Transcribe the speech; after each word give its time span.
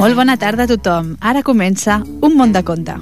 Molt 0.00 0.16
bona 0.16 0.38
tarda 0.40 0.64
a 0.64 0.68
tothom. 0.70 1.10
Ara 1.20 1.42
comença 1.44 1.98
Un 2.24 2.32
món 2.38 2.54
de 2.54 2.62
conte. 2.64 2.94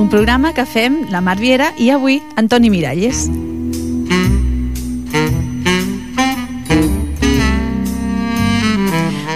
Un 0.00 0.08
programa 0.08 0.54
que 0.56 0.64
fem 0.64 1.02
la 1.12 1.20
Mar 1.20 1.36
Viera 1.36 1.74
i 1.76 1.90
avui 1.92 2.22
Antoni 2.40 2.72
Miralles. 2.72 3.26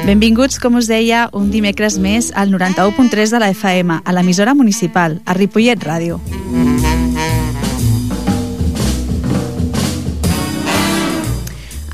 Benvinguts, 0.03 0.59
com 0.59 0.75
us 0.75 0.89
deia, 0.91 1.29
un 1.31 1.53
dimecres 1.55 1.95
més 2.03 2.33
al 2.35 2.51
91.3 2.51 3.31
de 3.31 3.39
la 3.39 3.53
FM, 3.55 4.01
a 4.03 4.15
l'emissora 4.17 4.51
municipal, 4.51 5.21
a 5.23 5.37
Ripollet 5.39 5.79
Ràdio. 5.79 6.17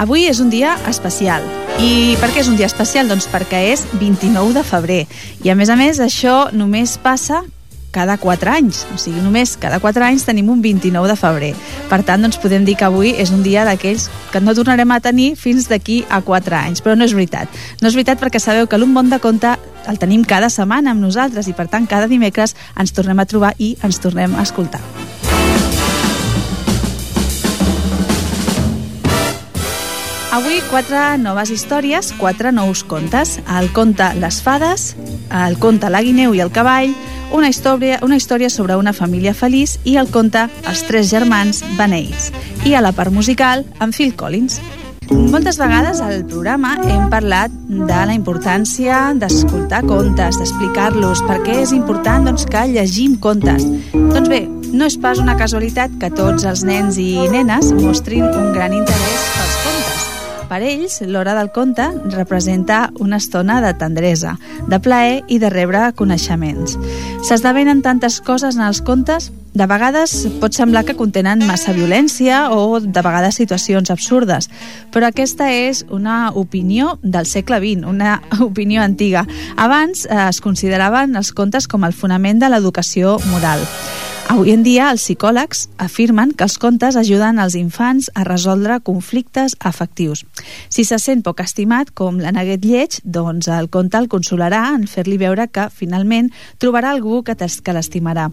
Avui 0.01 0.25
és 0.25 0.41
un 0.41 0.49
dia 0.49 0.79
especial. 0.89 1.45
I 1.85 2.17
per 2.17 2.33
què 2.33 2.41
és 2.41 2.49
un 2.49 2.57
dia 2.57 2.71
especial? 2.71 3.13
Doncs 3.13 3.29
perquè 3.29 3.61
és 3.75 3.85
29 4.01 4.57
de 4.57 4.65
febrer. 4.65 5.03
I 5.45 5.53
a 5.53 5.59
més 5.59 5.69
a 5.69 5.77
més, 5.77 6.01
això 6.01 6.47
només 6.57 6.97
passa 7.05 7.43
cada 7.91 8.19
4 8.21 8.53
anys, 8.53 8.85
o 8.95 8.99
sigui, 9.01 9.21
només 9.25 9.57
cada 9.61 9.81
4 9.81 10.05
anys 10.05 10.27
tenim 10.29 10.51
un 10.53 10.63
29 10.63 11.09
de 11.09 11.17
febrer. 11.19 11.53
Per 11.89 12.01
tant, 12.05 12.23
doncs 12.23 12.41
podem 12.43 12.67
dir 12.67 12.77
que 12.79 12.87
avui 12.89 13.15
és 13.17 13.33
un 13.35 13.43
dia 13.43 13.65
d'aquells 13.69 14.09
que 14.33 14.43
no 14.45 14.55
tornarem 14.55 14.91
a 14.93 15.01
tenir 15.01 15.33
fins 15.37 15.69
d'aquí 15.71 16.05
a 16.09 16.21
4 16.23 16.61
anys, 16.61 16.85
però 16.85 16.97
no 16.97 17.09
és 17.09 17.17
veritat. 17.17 17.49
No 17.81 17.89
és 17.89 17.99
veritat 17.99 18.21
perquè 18.21 18.43
sabeu 18.43 18.69
que 18.69 18.79
l'Un 18.79 18.95
Bon 18.95 19.09
de 19.09 19.21
Conte 19.23 19.57
el 19.89 19.99
tenim 19.99 20.25
cada 20.25 20.51
setmana 20.53 20.93
amb 20.93 21.01
nosaltres 21.01 21.49
i 21.49 21.57
per 21.57 21.69
tant 21.73 21.89
cada 21.89 22.11
dimecres 22.11 22.55
ens 22.77 22.93
tornem 22.93 23.19
a 23.19 23.29
trobar 23.29 23.55
i 23.59 23.77
ens 23.83 24.03
tornem 24.05 24.37
a 24.37 24.45
escoltar. 24.45 24.83
Avui 30.39 30.61
quatre 30.71 31.17
noves 31.19 31.51
històries, 31.51 32.13
quatre 32.15 32.53
nous 32.55 32.85
contes. 32.87 33.41
El 33.59 33.73
conte 33.75 34.07
Les 34.21 34.37
Fades, 34.39 34.93
el 35.35 35.57
conte 35.59 35.89
La 35.91 35.99
Guineu 36.07 36.37
i 36.37 36.43
el 36.45 36.53
Cavall, 36.55 36.93
una 37.35 37.49
història, 37.51 37.97
una 38.07 38.15
història 38.21 38.47
sobre 38.47 38.77
una 38.79 38.93
família 38.95 39.33
feliç 39.35 39.81
i 39.83 39.97
el 39.99 40.13
conte 40.15 40.45
Els 40.71 40.85
tres 40.87 41.11
germans 41.11 41.65
beneïts. 41.75 42.31
I 42.71 42.77
a 42.79 42.85
la 42.85 42.95
part 42.95 43.11
musical, 43.11 43.65
amb 43.83 43.91
Phil 43.97 44.15
Collins. 44.15 44.61
Moltes 45.11 45.59
vegades 45.59 45.99
al 46.05 46.23
programa 46.31 46.77
hem 46.87 47.11
parlat 47.11 47.51
de 47.67 47.99
la 48.07 48.15
importància 48.15 49.09
d'escoltar 49.19 49.83
contes, 49.91 50.39
d'explicar-los, 50.39 51.25
per 51.27 51.41
què 51.43 51.65
és 51.65 51.75
important 51.75 52.31
doncs, 52.31 52.47
que 52.47 52.63
llegim 52.77 53.19
contes. 53.19 53.67
Doncs 53.91 54.31
bé, 54.31 54.45
no 54.71 54.87
és 54.87 55.01
pas 55.03 55.19
una 55.19 55.35
casualitat 55.35 55.99
que 55.99 56.15
tots 56.15 56.47
els 56.47 56.63
nens 56.63 57.03
i 57.03 57.15
nenes 57.27 57.75
mostrin 57.83 58.29
un 58.31 58.53
gran 58.55 58.77
interès 58.85 59.31
pels 59.35 59.63
contes. 59.67 59.88
Per 60.49 60.63
ells, 60.65 61.03
l'hora 61.05 61.35
del 61.37 61.51
conte 61.53 61.85
representa 62.15 62.89
una 62.99 63.19
estona 63.21 63.61
de 63.61 63.75
tendresa, 63.77 64.39
de 64.67 64.79
plaer 64.81 65.21
i 65.29 65.37
de 65.43 65.51
rebre 65.53 65.91
coneixements. 65.99 66.79
S'esdevenen 67.29 67.83
tantes 67.85 68.23
coses 68.25 68.57
en 68.57 68.65
els 68.65 68.81
contes 68.81 69.29
de 69.59 69.67
vegades 69.69 70.15
pot 70.41 70.55
semblar 70.57 70.85
que 70.87 70.97
contenen 70.97 71.45
massa 71.49 71.75
violència 71.77 72.47
o 72.55 72.81
de 72.81 73.03
vegades 73.05 73.37
situacions 73.41 73.91
absurdes, 73.93 74.49
però 74.95 75.11
aquesta 75.11 75.51
és 75.53 75.85
una 75.91 76.31
opinió 76.33 76.97
del 77.03 77.27
segle 77.27 77.61
XX, 77.61 77.85
una 77.85 78.19
opinió 78.49 78.81
antiga. 78.83 79.27
Abans 79.57 80.07
eh, 80.07 80.29
es 80.29 80.41
consideraven 80.41 81.17
els 81.19 81.33
contes 81.33 81.69
com 81.69 81.85
el 81.85 81.93
fonament 81.93 82.41
de 82.41 82.53
l'educació 82.53 83.19
moral. 83.29 83.67
Avui 84.29 84.51
en 84.53 84.61
dia, 84.61 84.91
els 84.93 85.01
psicòlegs 85.07 85.63
afirmen 85.81 86.35
que 86.37 86.45
els 86.45 86.59
contes 86.61 86.99
ajuden 87.01 87.39
els 87.41 87.55
infants 87.57 88.11
a 88.13 88.27
resoldre 88.29 88.75
conflictes 88.85 89.55
afectius. 89.65 90.21
Si 90.69 90.83
se 90.85 90.99
sent 91.01 91.23
poc 91.25 91.41
estimat, 91.41 91.95
com 91.97 92.19
la 92.21 92.29
neguet 92.37 92.67
lleig, 92.69 92.99
doncs 93.09 93.49
el 93.49 93.71
conte 93.73 93.97
el 93.97 94.11
consolarà 94.13 94.67
en 94.75 94.85
fer-li 94.85 95.17
veure 95.17 95.47
que, 95.49 95.65
finalment, 95.73 96.29
trobarà 96.61 96.91
algú 96.93 97.23
que, 97.25 97.39
que 97.39 97.73
l'estimarà. 97.73 98.27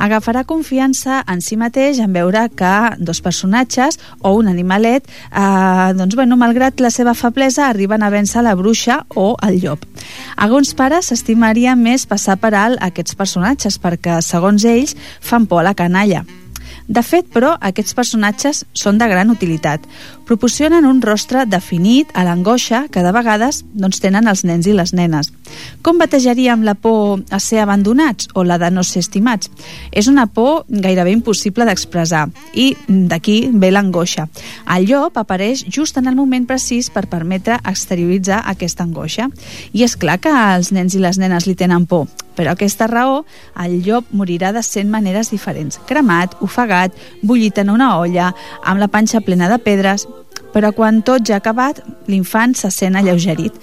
Agafarà 0.00 0.46
confiança 0.48 1.20
en 1.28 1.44
si 1.44 1.60
mateix 1.60 2.00
en 2.00 2.16
veure 2.16 2.46
que 2.56 2.72
dos 2.96 3.20
personatges 3.20 4.00
o 4.22 4.32
un 4.38 4.48
animalet, 4.48 5.04
eh, 5.04 5.92
doncs, 6.00 6.16
bueno, 6.16 6.40
malgrat 6.40 6.80
la 6.80 6.90
seva 6.90 7.12
feblesa, 7.12 7.68
arriben 7.68 8.00
a 8.00 8.10
vèncer 8.10 8.40
la 8.40 8.56
bruixa 8.56 9.02
o 9.14 9.36
el 9.44 9.60
llop. 9.60 9.84
Alguns 10.40 10.72
pares 10.72 11.12
s'estimarien 11.12 11.76
més 11.76 12.08
passar 12.08 12.40
per 12.40 12.54
alt 12.56 12.80
aquests 12.80 13.20
personatges 13.20 13.76
perquè, 13.76 14.22
segons 14.24 14.64
ells, 14.64 14.96
fan 15.42 15.46
por 15.46 15.60
a 15.60 15.64
la 15.64 15.74
canalla. 15.74 16.24
De 16.86 17.02
fet, 17.02 17.26
però, 17.32 17.56
aquests 17.60 17.94
personatges 17.94 18.64
són 18.74 18.98
de 18.98 19.08
gran 19.08 19.30
utilitat. 19.30 19.80
Proporcionen 20.32 20.86
un 20.86 21.02
rostre 21.04 21.42
definit 21.44 22.08
a 22.16 22.22
l'angoixa 22.24 22.86
que 22.88 23.02
de 23.04 23.10
vegades 23.12 23.58
doncs, 23.76 23.98
tenen 24.00 24.30
els 24.30 24.46
nens 24.48 24.64
i 24.64 24.72
les 24.72 24.94
nenes. 24.96 25.28
Com 25.84 25.98
batejaríem 26.00 26.62
la 26.64 26.72
por 26.72 27.20
a 27.28 27.36
ser 27.36 27.60
abandonats 27.60 28.30
o 28.32 28.40
la 28.40 28.56
de 28.56 28.70
no 28.72 28.80
ser 28.80 29.02
estimats? 29.04 29.50
És 29.92 30.08
una 30.08 30.24
por 30.24 30.64
gairebé 30.72 31.12
impossible 31.12 31.66
d'expressar 31.68 32.22
i 32.56 32.70
d'aquí 32.88 33.50
ve 33.52 33.74
l'angoixa. 33.74 34.24
El 34.72 34.88
llop 34.88 35.20
apareix 35.20 35.66
just 35.68 36.00
en 36.00 36.08
el 36.08 36.16
moment 36.16 36.48
precís 36.48 36.88
per 36.88 37.10
permetre 37.12 37.60
exterioritzar 37.68 38.40
aquesta 38.56 38.88
angoixa. 38.88 39.28
I 39.76 39.84
és 39.84 40.00
clar 40.00 40.16
que 40.16 40.32
els 40.32 40.72
nens 40.72 40.96
i 40.96 41.04
les 41.04 41.20
nenes 41.20 41.44
li 41.44 41.58
tenen 41.60 41.84
por, 41.84 42.08
però 42.36 42.56
aquesta 42.56 42.88
raó, 42.88 43.26
el 43.60 43.82
llop 43.84 44.08
morirà 44.16 44.52
de 44.56 44.64
100 44.64 44.88
maneres 44.88 45.28
diferents. 45.28 45.76
Cremat, 45.84 46.38
ofegat, 46.40 46.96
bullit 47.20 47.60
en 47.60 47.68
una 47.76 47.98
olla, 47.98 48.32
amb 48.64 48.80
la 48.80 48.88
panxa 48.88 49.20
plena 49.20 49.52
de 49.52 49.60
pedres... 49.60 50.08
Però 50.52 50.72
quan 50.76 51.00
tot 51.06 51.24
ja 51.28 51.38
ha 51.38 51.42
acabat, 51.42 51.80
l'infant 52.12 52.54
se 52.58 52.70
sent 52.70 52.98
alleugerit. 52.98 53.56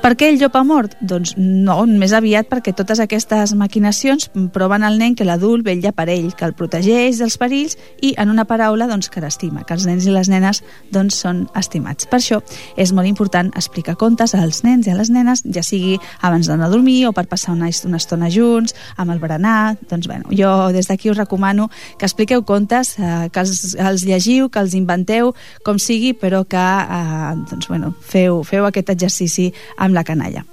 Per 0.00 0.14
què 0.16 0.30
el 0.32 0.38
llop 0.40 0.54
ha 0.56 0.62
mort? 0.64 0.94
Doncs 1.04 1.34
no, 1.36 1.74
més 1.84 2.14
aviat 2.16 2.46
perquè 2.48 2.72
totes 2.72 3.02
aquestes 3.02 3.50
maquinacions 3.52 4.30
proven 4.54 4.80
al 4.86 4.94
nen 4.96 5.12
que 5.12 5.26
l'adult 5.28 5.66
vetlla 5.66 5.90
per 5.92 6.06
ell, 6.08 6.30
que 6.32 6.46
el 6.46 6.54
protegeix 6.56 7.18
dels 7.20 7.36
perills 7.36 7.76
i, 8.00 8.14
en 8.16 8.32
una 8.32 8.46
paraula, 8.48 8.86
doncs, 8.88 9.10
que 9.12 9.20
l'estima, 9.20 9.60
que 9.68 9.76
els 9.76 9.84
nens 9.84 10.06
i 10.08 10.14
les 10.14 10.30
nenes 10.32 10.62
doncs, 10.88 11.18
són 11.20 11.42
estimats. 11.60 12.08
Per 12.08 12.16
això 12.16 12.38
és 12.80 12.94
molt 12.96 13.10
important 13.10 13.50
explicar 13.60 13.98
contes 14.00 14.32
als 14.38 14.62
nens 14.64 14.88
i 14.88 14.94
a 14.94 14.96
les 14.96 15.10
nenes, 15.12 15.42
ja 15.44 15.60
sigui 15.60 15.98
abans 16.24 16.48
d'anar 16.48 16.70
a 16.70 16.72
dormir 16.72 17.02
o 17.10 17.12
per 17.12 17.26
passar 17.28 17.52
una, 17.52 17.68
una 17.68 18.00
estona 18.00 18.32
junts, 18.32 18.72
amb 18.96 19.12
el 19.12 19.20
berenar... 19.20 19.76
Doncs, 19.90 20.08
bueno, 20.08 20.32
jo 20.32 20.70
des 20.72 20.88
d'aquí 20.88 21.10
us 21.10 21.18
recomano 21.18 21.68
que 21.98 22.08
expliqueu 22.08 22.46
contes, 22.48 22.94
eh, 22.96 23.28
que 23.28 23.44
els, 23.44 23.74
els 23.76 24.06
llegiu, 24.08 24.48
que 24.48 24.64
els 24.64 24.72
inventeu, 24.78 25.34
com 25.66 25.76
sigui, 25.82 26.14
però 26.16 26.46
que 26.48 26.56
eh, 26.56 27.36
doncs, 27.52 27.68
bueno, 27.68 27.92
feu, 28.00 28.40
feu 28.48 28.64
aquest 28.70 28.94
exercici 28.96 29.50
amb 29.76 29.89
amb 29.90 29.98
la 29.98 30.06
canalla. 30.06 30.46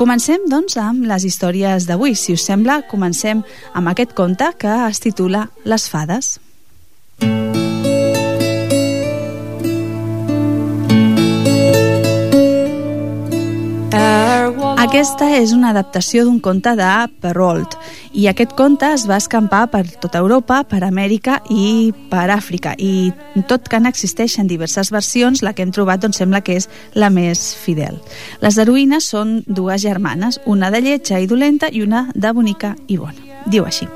Comencem, 0.00 0.48
doncs, 0.50 0.76
amb 0.80 1.06
les 1.06 1.24
històries 1.28 1.86
d'avui. 1.86 2.16
Si 2.18 2.34
us 2.34 2.44
sembla, 2.48 2.82
comencem 2.90 3.44
amb 3.72 3.92
aquest 3.92 4.16
conte 4.18 4.50
que 4.58 4.72
es 4.88 5.02
titula 5.04 5.48
Les 5.64 5.88
fades. 5.92 6.38
Aquesta 14.82 15.28
és 15.38 15.52
una 15.54 15.68
adaptació 15.70 16.24
d'un 16.26 16.40
conte 16.42 16.72
de 16.74 16.86
Perrault 17.22 17.76
i 18.18 18.24
aquest 18.26 18.56
conte 18.58 18.88
es 18.90 19.04
va 19.06 19.14
escampar 19.20 19.68
per 19.70 19.84
tota 20.02 20.18
Europa, 20.18 20.56
per 20.66 20.80
Amèrica 20.82 21.36
i 21.54 21.92
per 22.10 22.24
Àfrica 22.34 22.72
i 22.82 23.12
tot 23.46 23.68
que 23.70 23.78
n'existeixen 23.78 24.48
diverses 24.50 24.90
versions, 24.90 25.44
la 25.46 25.52
que 25.54 25.62
hem 25.62 25.70
trobat 25.70 26.02
doncs 26.02 26.18
sembla 26.18 26.40
que 26.42 26.56
és 26.58 26.66
la 26.98 27.12
més 27.14 27.52
fidel. 27.54 28.00
Les 28.42 28.58
heroïnes 28.58 29.06
són 29.06 29.36
dues 29.46 29.84
germanes, 29.84 30.40
una 30.50 30.72
de 30.74 30.80
lletja 30.82 31.20
i 31.22 31.28
dolenta 31.30 31.70
i 31.70 31.84
una 31.86 32.08
de 32.16 32.32
bonica 32.34 32.72
i 32.88 32.98
bona. 32.98 33.38
Diu 33.46 33.68
així. 33.68 33.86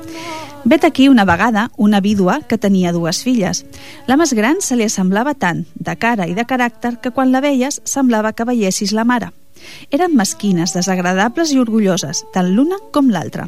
Vet 0.63 0.87
aquí 0.87 1.09
una 1.11 1.25
vegada 1.27 1.65
una 1.75 1.99
vídua 1.99 2.39
que 2.47 2.57
tenia 2.57 2.93
dues 2.95 3.19
filles. 3.27 3.65
La 4.07 4.15
més 4.15 4.31
gran 4.31 4.63
se 4.63 4.79
li 4.79 4.87
assemblava 4.87 5.35
tant, 5.35 5.65
de 5.75 5.97
cara 5.99 6.29
i 6.31 6.37
de 6.37 6.47
caràcter, 6.47 6.95
que 7.03 7.11
quan 7.11 7.35
la 7.35 7.43
veies 7.43 7.81
semblava 7.83 8.31
que 8.31 8.47
veiessis 8.47 8.95
la 8.95 9.03
mare. 9.03 9.33
Eren 9.91 10.15
mesquines, 10.15 10.73
desagradables 10.75 11.53
i 11.53 11.59
orgulloses, 11.61 12.25
tant 12.33 12.51
l'una 12.53 12.79
com 12.91 13.09
l'altra. 13.09 13.47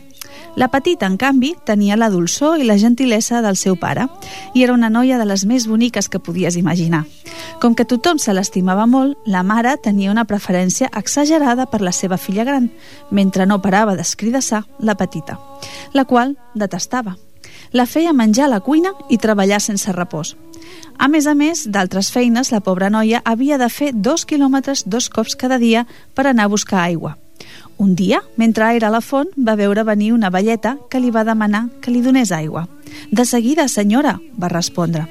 La 0.55 0.67
petita, 0.67 1.05
en 1.05 1.15
canvi, 1.17 1.53
tenia 1.65 1.97
la 1.97 2.09
dolçor 2.09 2.59
i 2.59 2.65
la 2.67 2.77
gentilesa 2.77 3.41
del 3.45 3.55
seu 3.55 3.77
pare 3.79 4.07
i 4.53 4.63
era 4.63 4.73
una 4.73 4.89
noia 4.89 5.19
de 5.19 5.27
les 5.29 5.45
més 5.45 5.67
boniques 5.69 6.09
que 6.09 6.19
podies 6.19 6.57
imaginar. 6.59 7.05
Com 7.61 7.75
que 7.75 7.85
tothom 7.85 8.19
se 8.19 8.33
l'estimava 8.33 8.85
molt, 8.87 9.17
la 9.25 9.43
mare 9.43 9.75
tenia 9.83 10.11
una 10.11 10.25
preferència 10.25 10.89
exagerada 10.95 11.67
per 11.69 11.81
la 11.81 11.93
seva 11.95 12.17
filla 12.17 12.43
gran, 12.43 12.69
mentre 13.11 13.45
no 13.45 13.61
parava 13.61 13.95
d'escridassar 13.95 14.65
la 14.79 14.95
petita, 14.95 15.39
la 15.93 16.05
qual 16.05 16.37
detestava. 16.55 17.17
La 17.71 17.85
feia 17.85 18.13
menjar 18.13 18.47
a 18.47 18.55
la 18.55 18.59
cuina 18.65 18.95
i 19.09 19.17
treballar 19.21 19.61
sense 19.61 19.91
repòs. 19.93 20.35
A 20.97 21.07
més 21.07 21.27
a 21.27 21.35
més 21.35 21.63
d'altres 21.71 22.11
feines, 22.11 22.51
la 22.51 22.59
pobra 22.59 22.89
noia 22.89 23.21
havia 23.25 23.57
de 23.57 23.69
fer 23.69 23.93
dos 23.93 24.25
quilòmetres 24.27 24.83
dos 24.85 25.09
cops 25.09 25.35
cada 25.39 25.57
dia 25.57 25.85
per 26.13 26.27
anar 26.27 26.49
a 26.49 26.51
buscar 26.51 26.81
aigua. 26.83 27.15
Un 27.79 27.95
dia, 27.95 28.19
mentre 28.35 28.65
era 28.75 28.89
a 28.89 28.91
la 28.91 28.99
font, 28.99 29.29
va 29.39 29.55
veure 29.55 29.85
venir 29.87 30.11
una 30.11 30.29
velleta 30.29 30.73
que 30.91 30.99
li 30.99 31.13
va 31.15 31.23
demanar 31.23 31.69
que 31.79 31.93
li 31.93 32.01
donés 32.03 32.33
aigua. 32.35 32.65
De 33.11 33.23
seguida, 33.23 33.69
senyora, 33.71 34.17
va 34.35 34.49
respondre. 34.51 35.05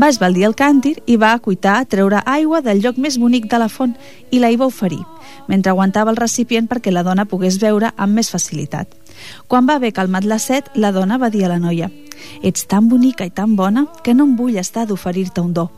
Va 0.00 0.08
esbaldir 0.08 0.46
el 0.48 0.56
càntir 0.56 0.94
i 1.04 1.18
va 1.20 1.34
acuitar 1.34 1.76
a 1.76 1.84
treure 1.84 2.22
aigua 2.24 2.62
del 2.64 2.80
lloc 2.80 2.96
més 2.96 3.20
bonic 3.20 3.50
de 3.52 3.60
la 3.60 3.68
font 3.68 3.92
i 4.30 4.40
la 4.40 4.48
hi 4.48 4.56
va 4.56 4.70
oferir, 4.72 5.02
mentre 5.46 5.74
aguantava 5.74 6.10
el 6.10 6.16
recipient 6.16 6.72
perquè 6.72 6.88
la 6.88 7.04
dona 7.04 7.28
pogués 7.28 7.60
veure 7.60 7.92
amb 7.96 8.16
més 8.16 8.32
facilitat. 8.32 8.88
Quan 9.46 9.68
va 9.68 9.76
haver 9.76 9.92
calmat 9.92 10.24
la 10.24 10.40
set, 10.40 10.72
la 10.74 10.96
dona 10.96 11.20
va 11.20 11.28
dir 11.28 11.44
a 11.44 11.52
la 11.52 11.60
noia 11.60 11.92
«Ets 12.42 12.66
tan 12.66 12.88
bonica 12.88 13.26
i 13.26 13.30
tan 13.30 13.56
bona 13.56 13.86
que 14.02 14.14
no 14.14 14.24
em 14.24 14.36
vull 14.36 14.56
estar 14.56 14.86
d'oferir-te 14.86 15.40
un 15.40 15.52
do». 15.52 15.68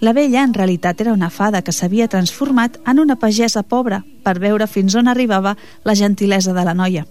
La 0.00 0.12
vella 0.12 0.42
en 0.42 0.54
realitat 0.54 1.00
era 1.00 1.12
una 1.12 1.30
fada 1.30 1.62
que 1.62 1.72
s'havia 1.72 2.08
transformat 2.08 2.78
en 2.86 2.98
una 2.98 3.16
pagesa 3.16 3.62
pobra 3.62 4.02
per 4.22 4.38
veure 4.38 4.66
fins 4.66 4.94
on 4.98 5.08
arribava 5.08 5.56
la 5.84 5.94
gentilesa 5.94 6.52
de 6.52 6.64
la 6.64 6.74
noia. 6.74 7.06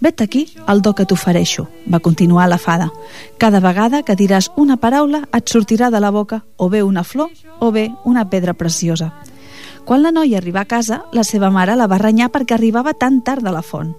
Vet 0.00 0.20
aquí 0.20 0.46
el 0.68 0.82
do 0.82 0.94
que 0.94 1.06
t'ofereixo, 1.06 1.68
va 1.92 2.00
continuar 2.00 2.48
la 2.48 2.58
fada. 2.58 2.90
Cada 3.38 3.60
vegada 3.60 4.02
que 4.02 4.16
diràs 4.16 4.50
una 4.56 4.76
paraula 4.76 5.24
et 5.32 5.48
sortirà 5.48 5.90
de 5.90 6.00
la 6.00 6.10
boca 6.10 6.42
o 6.56 6.68
bé 6.68 6.82
una 6.82 7.04
flor 7.04 7.30
o 7.60 7.70
bé 7.72 7.90
una 8.04 8.28
pedra 8.28 8.54
preciosa. 8.54 9.12
Quan 9.84 10.02
la 10.02 10.12
noia 10.12 10.38
arriba 10.38 10.62
a 10.62 10.68
casa, 10.68 11.02
la 11.12 11.24
seva 11.24 11.50
mare 11.50 11.76
la 11.76 11.86
va 11.86 12.00
renyar 12.00 12.30
perquè 12.32 12.56
arribava 12.56 12.94
tan 12.94 13.20
tard 13.22 13.44
de 13.44 13.52
la 13.52 13.62
font. 13.62 13.94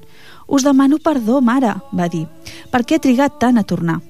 Us 0.48 0.64
demano 0.64 1.00
perdó, 1.00 1.42
mare, 1.42 1.76
va 1.92 2.10
dir. 2.10 2.26
Per 2.72 2.84
què 2.84 2.98
he 2.98 3.04
trigat 3.04 3.40
tant 3.42 3.58
a 3.58 3.64
tornar? 3.64 4.02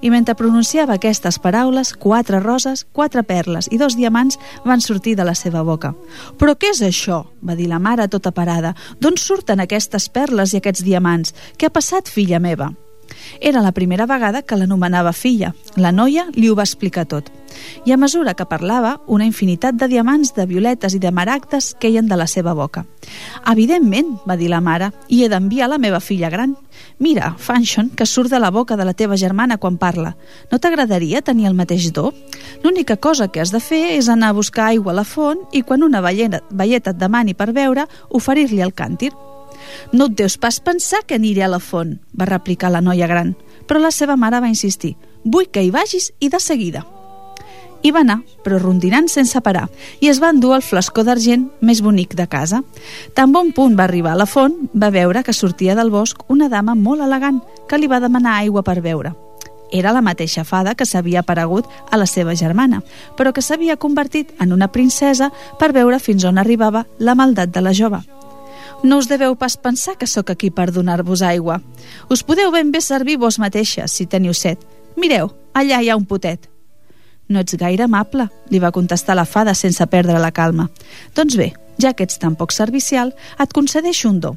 I 0.00 0.10
mentre 0.10 0.36
pronunciava 0.38 0.96
aquestes 0.96 1.38
paraules, 1.42 1.92
quatre 1.92 2.40
roses, 2.40 2.86
quatre 2.92 3.22
perles 3.26 3.68
i 3.70 3.78
dos 3.80 3.96
diamants 3.98 4.38
van 4.64 4.80
sortir 4.80 5.16
de 5.16 5.26
la 5.28 5.34
seva 5.34 5.62
boca. 5.62 5.92
Però 6.38 6.56
què 6.56 6.72
és 6.72 6.82
això? 6.86 7.24
va 7.42 7.56
dir 7.56 7.68
la 7.68 7.80
mare 7.80 8.08
tota 8.08 8.32
parada. 8.32 8.74
D'on 9.00 9.16
surten 9.16 9.60
aquestes 9.60 10.08
perles 10.08 10.54
i 10.54 10.60
aquests 10.60 10.84
diamants? 10.84 11.34
Què 11.58 11.68
ha 11.68 11.74
passat, 11.74 12.08
filla 12.08 12.40
meva? 12.40 12.72
Era 13.40 13.62
la 13.62 13.72
primera 13.72 14.06
vegada 14.06 14.42
que 14.42 14.56
l'anomenava 14.56 15.12
filla. 15.12 15.54
La 15.76 15.92
noia 15.92 16.26
li 16.34 16.48
ho 16.50 16.56
va 16.58 16.66
explicar 16.66 17.06
tot. 17.06 17.30
I 17.84 17.92
a 17.92 17.96
mesura 17.96 18.34
que 18.34 18.46
parlava, 18.46 19.00
una 19.06 19.26
infinitat 19.26 19.74
de 19.74 19.88
diamants, 19.90 20.34
de 20.36 20.46
violetes 20.46 20.94
i 20.94 21.00
de 21.02 21.10
maragdes 21.10 21.74
queien 21.80 22.08
de 22.08 22.16
la 22.16 22.26
seva 22.30 22.54
boca. 22.54 22.84
Evidentment, 23.50 24.16
va 24.28 24.36
dir 24.36 24.50
la 24.50 24.60
mare, 24.60 24.90
i 25.08 25.24
he 25.24 25.28
d'enviar 25.28 25.70
la 25.70 25.78
meva 25.78 26.00
filla 26.00 26.30
gran. 26.30 26.56
Mira, 26.98 27.34
Fanchon, 27.38 27.90
que 27.96 28.06
surt 28.06 28.30
de 28.30 28.40
la 28.40 28.50
boca 28.50 28.76
de 28.76 28.84
la 28.84 28.94
teva 28.94 29.16
germana 29.16 29.58
quan 29.58 29.78
parla. 29.78 30.16
No 30.52 30.58
t'agradaria 30.58 31.22
tenir 31.22 31.48
el 31.48 31.58
mateix 31.58 31.90
do? 31.92 32.12
L'única 32.62 32.96
cosa 32.96 33.28
que 33.28 33.40
has 33.40 33.52
de 33.52 33.60
fer 33.60 33.96
és 33.96 34.08
anar 34.08 34.30
a 34.30 34.38
buscar 34.38 34.70
aigua 34.70 34.92
a 34.92 35.00
la 35.00 35.04
font 35.04 35.42
i 35.52 35.62
quan 35.62 35.82
una 35.82 36.00
velleta, 36.00 36.42
et 36.90 36.96
demani 36.96 37.34
per 37.34 37.52
veure, 37.52 37.86
oferir-li 38.10 38.62
el 38.62 38.74
càntir. 38.74 39.12
No 39.92 40.06
et 40.10 40.16
deus 40.18 40.36
pas 40.38 40.60
pensar 40.60 41.04
que 41.06 41.18
aniré 41.18 41.44
a 41.44 41.50
la 41.52 41.60
font, 41.60 41.98
va 42.14 42.28
replicar 42.30 42.70
la 42.70 42.82
noia 42.84 43.08
gran, 43.10 43.34
però 43.66 43.80
la 43.80 43.92
seva 43.94 44.16
mare 44.16 44.40
va 44.40 44.50
insistir. 44.50 44.96
Vull 45.24 45.50
que 45.52 45.62
hi 45.62 45.70
vagis 45.70 46.12
i 46.20 46.30
de 46.32 46.40
seguida. 46.40 46.86
I 47.82 47.92
va 47.96 48.02
anar, 48.04 48.18
però 48.44 48.58
rondinant 48.60 49.08
sense 49.08 49.40
parar, 49.40 49.68
i 50.04 50.10
es 50.10 50.18
va 50.20 50.28
endur 50.34 50.52
el 50.56 50.64
flascó 50.64 51.04
d'argent 51.04 51.46
més 51.64 51.80
bonic 51.80 52.12
de 52.16 52.26
casa. 52.28 52.60
Tan 53.16 53.32
bon 53.32 53.54
punt 53.56 53.78
va 53.78 53.86
arribar 53.86 54.12
a 54.12 54.20
la 54.20 54.28
font, 54.28 54.56
va 54.74 54.92
veure 54.92 55.24
que 55.24 55.32
sortia 55.32 55.74
del 55.78 55.90
bosc 55.90 56.20
una 56.28 56.50
dama 56.52 56.74
molt 56.76 57.00
elegant 57.06 57.40
que 57.68 57.80
li 57.80 57.88
va 57.88 58.02
demanar 58.04 58.36
aigua 58.36 58.62
per 58.62 58.82
beure. 58.84 59.14
Era 59.72 59.92
la 59.92 60.02
mateixa 60.02 60.44
fada 60.44 60.74
que 60.74 60.84
s'havia 60.84 61.22
aparegut 61.22 61.66
a 61.90 61.96
la 61.96 62.06
seva 62.06 62.34
germana, 62.34 62.82
però 63.16 63.32
que 63.32 63.42
s'havia 63.42 63.78
convertit 63.78 64.34
en 64.40 64.52
una 64.52 64.68
princesa 64.72 65.30
per 65.58 65.72
veure 65.72 66.00
fins 66.02 66.26
on 66.26 66.38
arribava 66.38 66.86
la 66.98 67.14
maldat 67.14 67.54
de 67.54 67.62
la 67.62 67.72
jove. 67.72 68.02
No 68.82 68.96
us 68.96 69.08
deveu 69.08 69.34
pas 69.36 69.58
pensar 69.60 69.98
que 69.98 70.06
sóc 70.08 70.30
aquí 70.30 70.48
per 70.50 70.70
donar-vos 70.72 71.20
aigua. 71.20 71.60
Us 72.08 72.22
podeu 72.24 72.48
ben 72.50 72.70
bé 72.72 72.80
servir 72.80 73.18
vos 73.20 73.36
mateixes, 73.38 73.92
si 73.92 74.06
teniu 74.06 74.32
set. 74.32 74.62
Mireu, 74.96 75.28
allà 75.52 75.82
hi 75.82 75.90
ha 75.90 75.98
un 76.00 76.06
potet. 76.08 76.48
No 77.28 77.44
ets 77.44 77.58
gaire 77.60 77.84
amable, 77.84 78.30
li 78.48 78.58
va 78.58 78.72
contestar 78.72 79.14
la 79.14 79.28
fada 79.28 79.54
sense 79.54 79.84
perdre 79.86 80.18
la 80.18 80.32
calma. 80.32 80.70
Doncs 81.14 81.36
bé, 81.36 81.52
ja 81.76 81.92
que 81.92 82.08
ets 82.08 82.18
tan 82.18 82.34
poc 82.40 82.56
servicial, 82.56 83.12
et 83.38 83.52
concedeixo 83.52 84.08
un 84.08 84.20
do. 84.20 84.34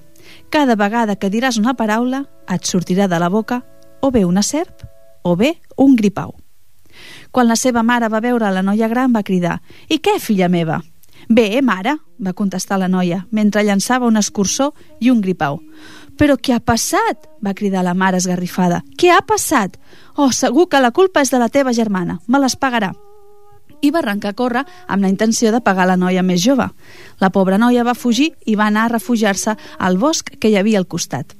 Cada 0.51 0.75
vegada 0.75 1.16
que 1.16 1.31
diràs 1.31 1.57
una 1.57 1.78
paraula, 1.80 2.25
et 2.51 2.68
sortirà 2.68 3.07
de 3.07 3.19
la 3.19 3.31
boca 3.31 3.63
o 4.01 4.12
bé 4.12 4.25
una 4.25 4.44
serp 4.44 4.84
o 5.24 5.38
bé 5.39 5.56
un 5.78 5.96
gripau. 5.96 6.36
Quan 7.31 7.48
la 7.48 7.56
seva 7.56 7.81
mare 7.81 8.12
va 8.12 8.22
veure 8.22 8.51
la 8.51 8.62
noia 8.62 8.92
gran 8.92 9.16
va 9.16 9.24
cridar 9.24 9.62
«I 9.88 10.04
què, 10.04 10.19
filla 10.19 10.51
meva?» 10.51 10.84
«Bé, 11.30 11.62
mare», 11.62 11.98
va 12.20 12.34
contestar 12.34 12.80
la 12.80 12.88
noia, 12.88 13.25
mentre 13.31 13.64
llançava 13.64 14.08
un 14.08 14.18
escurçó 14.18 14.74
i 15.00 15.10
un 15.12 15.22
gripau. 15.22 15.62
«Però 16.18 16.38
què 16.38 16.54
ha 16.54 16.60
passat?», 16.60 17.28
va 17.42 17.56
cridar 17.58 17.84
la 17.84 17.94
mare 17.94 18.18
esgarrifada. 18.18 18.84
«Què 18.98 19.10
ha 19.12 19.22
passat? 19.25 19.80
Oh, 20.16 20.31
segur 20.31 20.68
que 20.70 20.81
la 20.81 20.92
culpa 20.92 21.22
és 21.22 21.31
de 21.34 21.40
la 21.42 21.50
teva 21.50 21.74
germana. 21.74 22.20
Me 22.28 22.40
les 22.40 22.56
pagarà» 22.56 22.94
i 23.84 23.92
va 23.92 24.00
arrencar 24.00 24.31
a 24.31 24.38
córrer 24.40 24.64
amb 24.88 25.04
la 25.04 25.12
intenció 25.12 25.52
de 25.52 25.60
pagar 25.62 25.86
la 25.90 26.00
noia 26.00 26.24
més 26.24 26.42
jove. 26.42 26.70
La 27.20 27.30
pobra 27.36 27.60
noia 27.60 27.84
va 27.84 27.98
fugir 28.00 28.31
i 28.48 28.56
va 28.56 28.70
anar 28.72 28.88
a 28.88 28.94
refugiar-se 28.96 29.58
al 29.78 30.00
bosc 30.00 30.31
que 30.40 30.50
hi 30.50 30.56
havia 30.56 30.80
al 30.80 30.88
costat. 30.88 31.36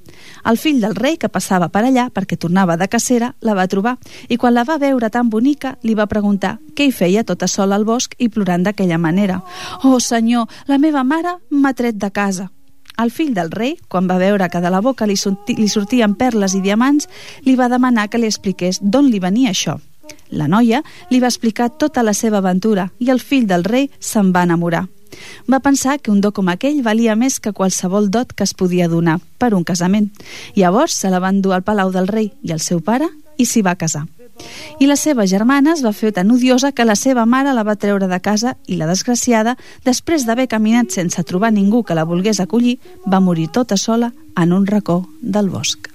El 0.50 0.58
fill 0.58 0.82
del 0.82 0.96
rei, 0.96 1.18
que 1.18 1.30
passava 1.30 1.70
per 1.70 1.86
allà 1.86 2.10
perquè 2.14 2.38
tornava 2.38 2.78
de 2.78 2.88
cacera, 2.88 3.34
la 3.42 3.56
va 3.58 3.68
trobar 3.68 3.98
i 4.30 4.38
quan 4.38 4.54
la 4.54 4.66
va 4.68 4.80
veure 4.82 5.10
tan 5.10 5.30
bonica 5.30 5.78
li 5.84 5.96
va 5.96 6.10
preguntar 6.10 6.58
què 6.76 6.88
hi 6.88 6.92
feia 6.92 7.24
tota 7.24 7.48
sola 7.48 7.76
al 7.76 7.86
bosc 7.86 8.16
i 8.20 8.30
plorant 8.30 8.64
d'aquella 8.64 8.98
manera. 8.98 9.42
«Oh, 9.84 10.00
senyor, 10.00 10.50
la 10.68 10.78
meva 10.78 11.04
mare 11.04 11.38
m'ha 11.50 11.74
tret 11.74 11.96
de 11.96 12.12
casa». 12.12 12.50
El 13.02 13.10
fill 13.10 13.34
del 13.34 13.50
rei, 13.50 13.74
quan 13.90 14.06
va 14.10 14.20
veure 14.22 14.50
que 14.54 14.62
de 14.62 14.70
la 14.70 14.82
boca 14.82 15.08
li, 15.10 15.16
li 15.58 15.68
sortien 15.68 16.14
perles 16.14 16.54
i 16.54 16.62
diamants, 16.62 17.08
li 17.42 17.56
va 17.58 17.70
demanar 17.72 18.08
que 18.10 18.22
li 18.22 18.30
expliqués 18.30 18.80
d'on 18.84 19.10
li 19.10 19.20
venia 19.20 19.50
això. 19.50 19.80
La 20.30 20.48
noia 20.48 20.84
li 21.10 21.20
va 21.22 21.30
explicar 21.32 21.72
tota 21.82 22.04
la 22.04 22.14
seva 22.14 22.38
aventura 22.42 22.90
i 23.00 23.10
el 23.10 23.22
fill 23.22 23.48
del 23.50 23.64
rei 23.64 23.90
se'n 24.00 24.34
va 24.34 24.44
enamorar. 24.46 24.86
Va 25.52 25.60
pensar 25.60 26.00
que 26.00 26.12
un 26.12 26.22
do 26.22 26.32
com 26.32 26.50
aquell 26.50 26.82
valia 26.84 27.16
més 27.16 27.40
que 27.40 27.54
qualsevol 27.54 28.10
dot 28.10 28.34
que 28.34 28.44
es 28.48 28.54
podia 28.54 28.88
donar 28.88 29.20
per 29.38 29.54
un 29.54 29.64
casament. 29.64 30.12
Llavors 30.56 30.96
se 30.96 31.10
la 31.10 31.22
van 31.24 31.42
dur 31.42 31.54
al 31.54 31.64
palau 31.64 31.92
del 31.92 32.08
rei 32.08 32.32
i 32.44 32.52
el 32.56 32.60
seu 32.60 32.82
pare 32.82 33.10
i 33.38 33.46
s'hi 33.46 33.64
va 33.66 33.76
casar. 33.76 34.06
I 34.80 34.88
la 34.90 34.98
seva 34.98 35.28
germana 35.30 35.76
es 35.78 35.84
va 35.86 35.94
fer 35.94 36.12
tan 36.16 36.32
odiosa 36.34 36.72
que 36.72 36.88
la 36.90 36.98
seva 36.98 37.26
mare 37.30 37.54
la 37.54 37.64
va 37.64 37.78
treure 37.78 38.10
de 38.10 38.20
casa 38.20 38.56
i 38.66 38.80
la 38.80 38.90
desgraciada, 38.90 39.56
després 39.86 40.26
d'haver 40.26 40.50
caminat 40.50 40.92
sense 40.92 41.24
trobar 41.24 41.54
ningú 41.54 41.84
que 41.84 41.96
la 41.96 42.08
volgués 42.10 42.42
acollir, 42.42 42.80
va 43.06 43.22
morir 43.22 43.52
tota 43.54 43.78
sola 43.78 44.14
en 44.36 44.54
un 44.54 44.66
racó 44.66 45.04
del 45.22 45.54
bosc. 45.54 45.93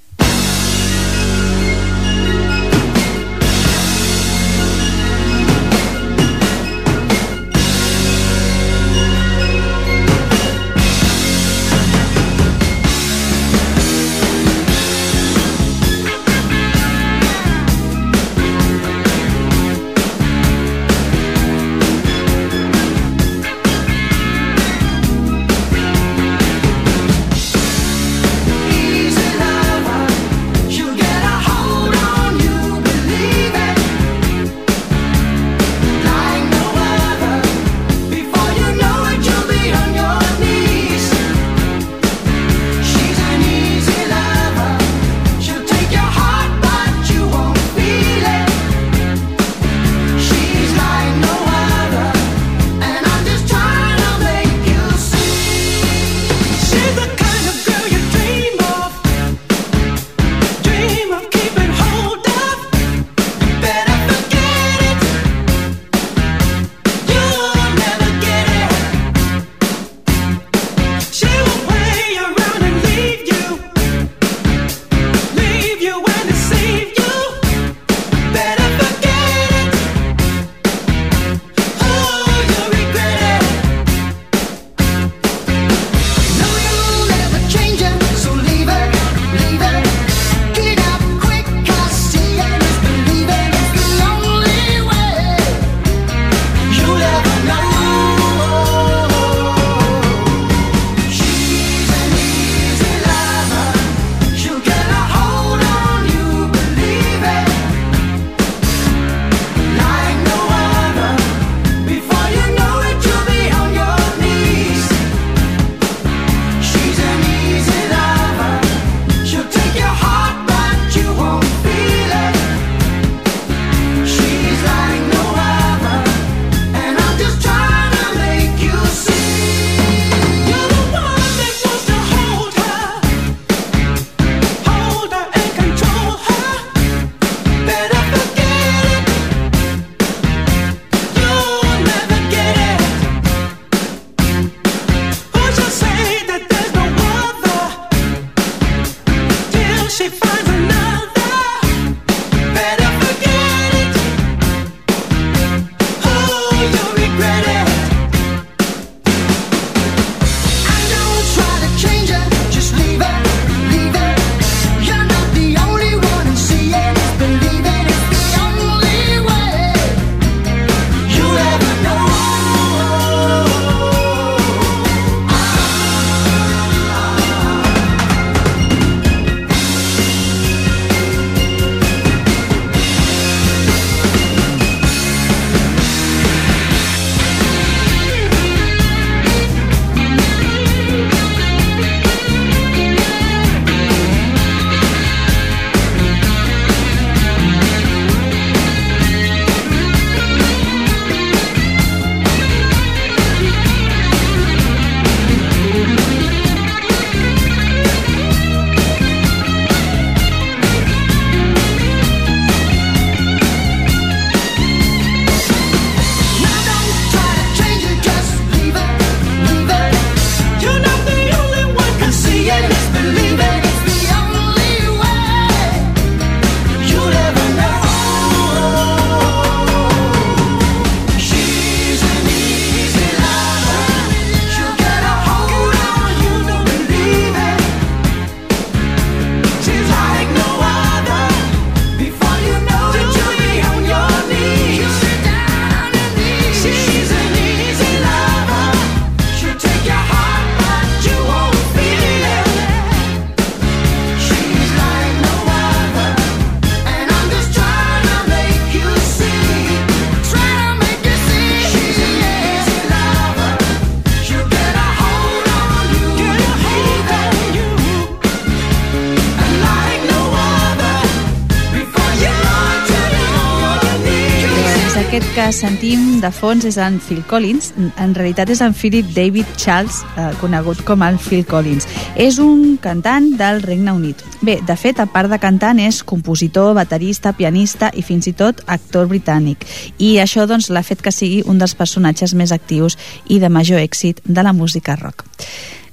Sentim 275.88 276.20
de 276.20 276.28
fons 276.34 276.66
és 276.68 276.76
en 276.76 276.98
Phil 277.00 277.22
Collins, 277.24 277.70
en 277.96 278.10
realitat 278.12 278.50
és 278.52 278.60
en 278.60 278.74
Philip 278.76 279.06
David 279.14 279.46
Charles, 279.56 280.02
eh, 280.18 280.34
conegut 280.40 280.82
com 280.84 281.00
el 281.02 281.16
Phil 281.16 281.46
Collins. 281.48 281.86
És 282.14 282.36
un 282.38 282.76
cantant 282.76 283.30
del 283.38 283.62
Regne 283.62 283.92
Unit. 283.92 284.20
Bé, 284.42 284.58
de 284.60 284.76
fet, 284.76 285.00
a 285.00 285.06
part 285.06 285.30
de 285.30 285.38
cantant, 285.38 285.78
és 285.78 286.02
compositor, 286.02 286.74
baterista, 286.74 287.32
pianista 287.32 287.90
i 287.94 288.02
fins 288.02 288.26
i 288.26 288.34
tot 288.34 288.60
actor 288.66 289.08
britànic. 289.08 289.64
I 289.96 290.18
això 290.18 290.46
doncs 290.46 290.68
l'ha 290.68 290.82
fet 290.82 291.00
que 291.00 291.12
sigui 291.12 291.42
un 291.46 291.56
dels 291.56 291.74
personatges 291.74 292.34
més 292.34 292.52
actius 292.52 292.98
i 293.26 293.38
de 293.38 293.48
major 293.48 293.78
èxit 293.80 294.20
de 294.26 294.42
la 294.42 294.52
música 294.52 294.94
rock. 294.96 295.24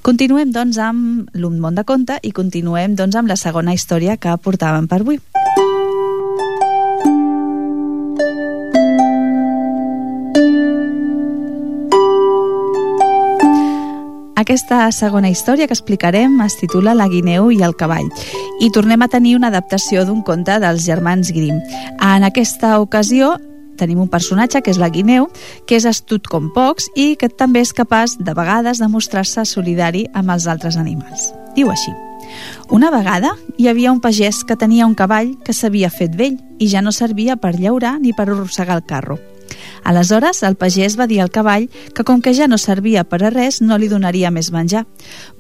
Continuem 0.02 0.52
doncs 0.52 0.78
amb 0.78 1.30
l'Un 1.34 1.60
món 1.60 1.76
de 1.76 1.86
conte 1.86 2.20
i 2.22 2.32
continuem 2.32 2.96
doncs 2.96 3.16
amb 3.16 3.30
la 3.30 3.38
segona 3.38 3.74
història 3.74 4.18
que 4.18 4.36
portàvem 4.44 4.88
per 4.88 5.00
avui. 5.00 5.22
Aquesta 14.36 14.90
segona 14.92 15.30
història 15.32 15.64
que 15.64 15.74
explicarem 15.74 16.34
es 16.44 16.58
titula 16.60 16.94
La 16.94 17.08
guineu 17.08 17.54
i 17.56 17.62
el 17.64 17.76
cavall 17.80 18.10
i 18.60 18.68
tornem 18.76 19.06
a 19.06 19.08
tenir 19.08 19.38
una 19.38 19.48
adaptació 19.48 20.04
d'un 20.04 20.22
conte 20.28 20.58
dels 20.60 20.84
germans 20.84 21.32
Grimm. 21.32 21.62
En 22.04 22.26
aquesta 22.28 22.74
ocasió 22.84 23.38
tenim 23.80 24.02
un 24.04 24.10
personatge 24.12 24.60
que 24.62 24.72
és 24.72 24.80
la 24.80 24.90
guineu, 24.92 25.30
que 25.68 25.80
és 25.80 25.88
astut 25.88 26.28
com 26.28 26.50
pocs 26.56 26.90
i 27.00 27.14
que 27.20 27.30
també 27.32 27.64
és 27.64 27.72
capaç 27.76 28.18
de 28.20 28.36
vegades 28.36 28.84
de 28.84 28.90
mostrar-se 28.92 29.46
solidari 29.48 30.06
amb 30.14 30.36
els 30.36 30.48
altres 30.52 30.76
animals. 30.76 31.32
Diu 31.56 31.72
així. 31.72 31.96
Una 32.76 32.92
vegada 32.92 33.36
hi 33.58 33.70
havia 33.72 33.94
un 33.96 34.02
pagès 34.04 34.44
que 34.44 34.60
tenia 34.60 34.88
un 34.88 34.96
cavall 35.00 35.38
que 35.46 35.56
s'havia 35.56 35.92
fet 35.94 36.16
vell 36.20 36.36
i 36.60 36.68
ja 36.68 36.84
no 36.84 36.92
servia 36.92 37.38
per 37.40 37.56
llaurar 37.56 38.02
ni 38.02 38.12
per 38.12 38.28
arrossegar 38.28 38.76
el 38.82 38.84
carro. 38.84 39.20
Aleshores, 39.86 40.42
el 40.44 40.56
pagès 40.58 40.96
va 40.98 41.06
dir 41.08 41.20
al 41.22 41.30
cavall 41.30 41.68
que 41.94 42.04
com 42.04 42.22
que 42.22 42.34
ja 42.34 42.48
no 42.50 42.58
servia 42.58 43.04
per 43.06 43.22
a 43.24 43.30
res, 43.30 43.62
no 43.62 43.78
li 43.78 43.90
donaria 43.92 44.32
més 44.32 44.52
menjar. 44.52 44.86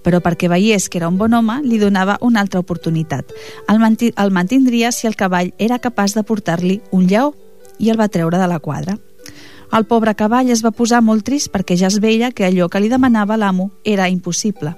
Però 0.05 0.21
perquè 0.21 0.49
veiés 0.51 0.89
que 0.89 0.99
era 1.01 1.09
un 1.09 1.17
bon 1.17 1.33
home, 1.33 1.61
li 1.63 1.79
donava 1.81 2.19
una 2.21 2.43
altra 2.45 2.61
oportunitat. 2.61 3.33
El, 3.67 3.79
manti 3.79 4.11
el 4.15 4.31
mantindria 4.31 4.91
si 4.91 5.07
el 5.07 5.17
cavall 5.17 5.53
era 5.57 5.81
capaç 5.81 6.13
de 6.13 6.23
portar-li 6.23 6.81
un 6.91 7.07
lleó 7.09 7.33
i 7.79 7.89
el 7.89 7.99
va 7.99 8.07
treure 8.07 8.37
de 8.37 8.47
la 8.47 8.59
quadra. 8.59 8.99
El 9.73 9.87
pobre 9.89 10.13
cavall 10.15 10.51
es 10.53 10.61
va 10.63 10.71
posar 10.71 11.01
molt 11.01 11.25
trist 11.25 11.49
perquè 11.51 11.75
ja 11.79 11.89
es 11.89 11.97
veia 11.99 12.29
que 12.31 12.45
allò 12.45 12.69
que 12.69 12.79
li 12.79 12.91
demanava 12.91 13.37
l'amo 13.37 13.71
era 13.83 14.09
impossible. 14.13 14.75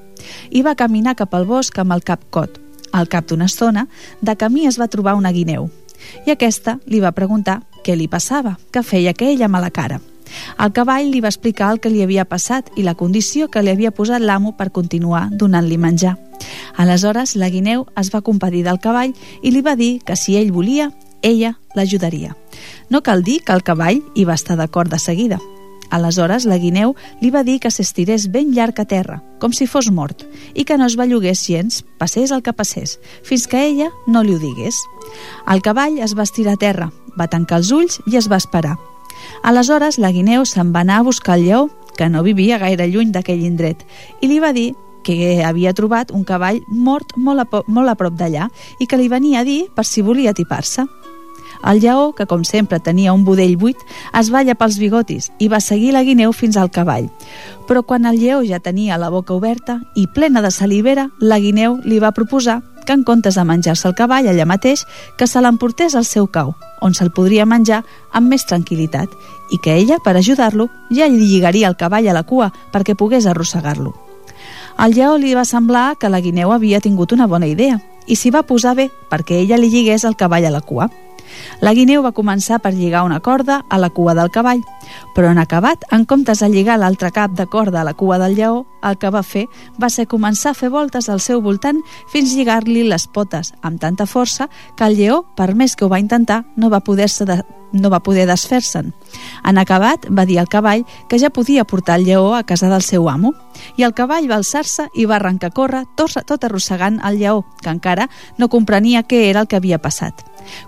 I 0.49 0.63
va 0.63 0.77
caminar 0.79 1.17
cap 1.19 1.35
al 1.35 1.45
bosc 1.45 1.77
amb 1.77 1.93
el 1.93 2.05
cap 2.07 2.23
cot. 2.31 2.61
Al 2.95 3.11
cap 3.11 3.27
d'una 3.27 3.45
estona, 3.51 3.87
de 4.21 4.37
camí 4.39 4.65
es 4.65 4.79
va 4.79 4.87
trobar 4.87 5.17
una 5.19 5.33
guineu. 5.35 5.67
I 6.25 6.33
aquesta 6.33 6.77
li 6.85 7.01
va 7.03 7.15
preguntar 7.15 7.61
què 7.83 7.95
li 7.95 8.07
passava, 8.11 8.57
que 8.71 8.83
feia 8.83 9.15
aquell 9.15 9.43
amb 9.43 9.59
la 9.61 9.71
cara. 9.71 9.99
El 10.59 10.73
cavall 10.75 11.09
li 11.11 11.21
va 11.23 11.31
explicar 11.31 11.71
el 11.71 11.79
que 11.79 11.89
li 11.89 12.01
havia 12.03 12.25
passat 12.27 12.71
i 12.75 12.83
la 12.83 12.97
condició 12.99 13.47
que 13.47 13.63
li 13.63 13.71
havia 13.71 13.93
posat 13.95 14.21
l'amo 14.21 14.55
per 14.57 14.73
continuar 14.75 15.27
donant-li 15.31 15.77
menjar. 15.77 16.17
Aleshores, 16.75 17.35
la 17.35 17.49
guineu 17.49 17.87
es 17.97 18.11
va 18.13 18.21
compadir 18.21 18.63
del 18.67 18.81
cavall 18.83 19.15
i 19.41 19.51
li 19.51 19.63
va 19.63 19.75
dir 19.79 19.97
que 20.05 20.15
si 20.19 20.37
ell 20.37 20.51
volia, 20.51 20.91
ella 21.21 21.55
l'ajudaria. 21.75 22.35
No 22.89 23.01
cal 23.01 23.23
dir 23.23 23.41
que 23.43 23.55
el 23.55 23.63
cavall 23.63 24.03
hi 24.15 24.25
va 24.25 24.35
estar 24.35 24.57
d'acord 24.57 24.91
de 24.91 24.99
seguida. 24.99 25.39
Aleshores, 25.89 26.45
la 26.45 26.57
guineu 26.59 26.95
li 27.21 27.31
va 27.31 27.43
dir 27.47 27.59
que 27.63 27.71
s'estirés 27.71 28.27
ben 28.31 28.51
llarg 28.55 28.79
a 28.81 28.85
terra, 28.85 29.21
com 29.39 29.53
si 29.53 29.67
fos 29.67 29.89
mort, 29.91 30.25
i 30.53 30.65
que 30.67 30.77
no 30.77 30.87
es 30.87 30.97
bellugués 30.99 31.45
gens, 31.47 31.83
passés 31.97 32.31
el 32.31 32.43
que 32.43 32.53
passés, 32.53 32.97
fins 33.23 33.47
que 33.47 33.63
ella 33.63 33.89
no 34.07 34.23
li 34.23 34.35
ho 34.35 34.39
digués. 34.39 34.79
El 35.47 35.63
cavall 35.63 35.99
es 36.03 36.17
va 36.17 36.27
estirar 36.27 36.57
a 36.57 36.61
terra, 36.61 36.91
va 37.19 37.29
tancar 37.31 37.61
els 37.61 37.71
ulls 37.71 38.01
i 38.05 38.17
es 38.19 38.29
va 38.31 38.41
esperar. 38.41 38.75
Aleshores, 39.43 39.97
la 39.97 40.11
guineu 40.11 40.45
se'n 40.45 40.73
va 40.75 40.83
anar 40.83 40.99
a 40.99 41.07
buscar 41.07 41.37
el 41.37 41.47
lleó, 41.47 41.63
que 41.97 42.09
no 42.09 42.23
vivia 42.23 42.59
gaire 42.61 42.87
lluny 42.91 43.11
d'aquell 43.11 43.41
indret, 43.45 43.81
i 44.21 44.29
li 44.29 44.39
va 44.39 44.53
dir 44.53 44.73
que 45.07 45.41
havia 45.45 45.73
trobat 45.73 46.11
un 46.11 46.25
cavall 46.27 46.59
mort 46.67 47.15
molt 47.15 47.39
a, 47.45 47.61
molt 47.67 47.89
a 47.89 47.95
prop 47.95 48.17
d'allà 48.19 48.49
i 48.83 48.87
que 48.87 48.99
li 48.99 49.07
venia 49.07 49.41
a 49.41 49.47
dir 49.47 49.69
per 49.73 49.85
si 49.87 50.03
volia 50.03 50.35
tipar-se. 50.35 50.83
El 51.65 51.81
lleó, 51.81 52.13
que 52.13 52.25
com 52.25 52.43
sempre 52.45 52.79
tenia 52.79 53.13
un 53.13 53.25
budell 53.25 53.57
buit, 53.57 53.77
es 54.13 54.31
va 54.33 54.43
llapar 54.43 54.69
els 54.69 54.79
bigotis 54.79 55.31
i 55.39 55.47
va 55.47 55.61
seguir 55.63 55.93
la 55.95 56.03
guineu 56.03 56.33
fins 56.33 56.57
al 56.57 56.71
cavall. 56.71 57.09
Però 57.67 57.83
quan 57.83 58.05
el 58.05 58.19
lleó 58.19 58.43
ja 58.45 58.59
tenia 58.59 58.97
la 58.97 59.09
boca 59.09 59.33
oberta 59.33 59.81
i 59.95 60.07
plena 60.07 60.41
de 60.41 60.51
salivera, 60.51 61.09
la 61.19 61.39
guineu 61.39 61.79
li 61.83 61.99
va 61.99 62.13
proposar 62.13 62.61
que 62.87 62.93
en 62.93 63.03
comptes 63.03 63.35
de 63.35 63.43
menjar-se 63.43 63.89
el 63.89 63.95
cavall 63.99 64.29
allà 64.31 64.45
mateix, 64.47 64.85
que 65.17 65.27
se 65.27 65.41
l'emportés 65.43 65.93
al 65.93 66.05
seu 66.07 66.29
cau, 66.31 66.53
on 66.81 66.95
se'l 66.95 67.11
podria 67.11 67.45
menjar 67.45 67.83
amb 68.15 68.31
més 68.31 68.47
tranquil·litat, 68.47 69.11
i 69.51 69.59
que 69.59 69.75
ella, 69.75 69.99
per 70.03 70.15
ajudar-lo, 70.15 70.69
ja 70.89 71.09
li 71.11 71.27
lligaria 71.27 71.67
el 71.67 71.75
cavall 71.75 72.07
a 72.07 72.15
la 72.15 72.23
cua 72.23 72.53
perquè 72.71 72.95
pogués 72.95 73.27
arrossegar-lo. 73.27 73.93
Al 74.77 74.93
lleó 74.93 75.17
li 75.17 75.33
va 75.33 75.43
semblar 75.45 75.97
que 75.99 76.09
la 76.09 76.21
guineu 76.21 76.53
havia 76.53 76.79
tingut 76.79 77.11
una 77.11 77.27
bona 77.27 77.47
idea 77.49 77.79
i 78.07 78.15
s'hi 78.15 78.31
va 78.31 78.45
posar 78.47 78.75
bé 78.77 78.87
perquè 79.11 79.41
ella 79.41 79.57
li 79.57 79.71
lligués 79.73 80.05
el 80.05 80.15
cavall 80.15 80.45
a 80.45 80.53
la 80.53 80.61
cua. 80.61 80.87
La 81.61 81.73
guineu 81.73 82.03
va 82.05 82.13
començar 82.15 82.59
per 82.63 82.73
lligar 82.73 83.03
una 83.05 83.19
corda 83.19 83.63
a 83.69 83.79
la 83.81 83.89
cua 83.89 84.13
del 84.17 84.31
cavall, 84.31 84.63
però 85.15 85.31
en 85.31 85.41
acabat, 85.41 85.85
en 85.91 86.05
comptes 86.05 86.39
de 86.43 86.49
lligar 86.49 86.77
l'altre 86.79 87.11
cap 87.11 87.33
de 87.37 87.47
corda 87.47 87.81
a 87.81 87.87
la 87.87 87.93
cua 87.93 88.19
del 88.21 88.35
lleó, 88.35 88.65
el 88.83 88.97
que 88.97 89.09
va 89.11 89.23
fer 89.23 89.47
va 89.81 89.89
ser 89.89 90.07
començar 90.07 90.51
a 90.53 90.57
fer 90.57 90.69
voltes 90.69 91.09
al 91.09 91.19
seu 91.19 91.41
voltant 91.41 91.81
fins 92.11 92.35
lligar-li 92.35 92.85
les 92.87 93.07
potes 93.07 93.53
amb 93.61 93.81
tanta 93.81 94.05
força 94.05 94.49
que 94.77 94.85
el 94.85 94.97
lleó, 94.97 95.23
per 95.35 95.53
més 95.55 95.75
que 95.75 95.85
ho 95.85 95.91
va 95.91 95.99
intentar, 95.99 96.43
no 96.55 96.69
va 96.69 96.83
poder-se 96.85 97.25
de, 97.25 97.41
no 97.71 97.89
va 97.89 97.99
poder 98.03 98.27
desfer-se'n. 98.27 98.93
En 99.47 99.57
acabat, 99.57 100.07
va 100.09 100.25
dir 100.25 100.39
al 100.39 100.49
cavall 100.51 100.85
que 101.09 101.19
ja 101.19 101.31
podia 101.33 101.65
portar 101.65 101.99
el 101.99 102.05
lleó 102.05 102.33
a 102.35 102.43
casa 102.43 102.69
del 102.69 102.85
seu 102.85 103.09
amo, 103.09 103.33
i 103.75 103.83
el 103.83 103.95
cavall 103.97 104.29
va 104.29 104.39
alçar-se 104.39 104.87
i 104.93 105.05
va 105.05 105.17
arrencar 105.17 105.51
a 105.51 105.57
córrer 105.57 105.83
tot, 105.95 106.17
tot 106.25 106.43
arrossegant 106.43 107.01
el 107.03 107.19
lleó, 107.19 107.43
que 107.61 107.73
encara 107.73 108.09
no 108.37 108.49
comprenia 108.49 109.03
què 109.03 109.27
era 109.29 109.43
el 109.43 109.47
que 109.47 109.57
havia 109.59 109.81
passat. 109.81 110.23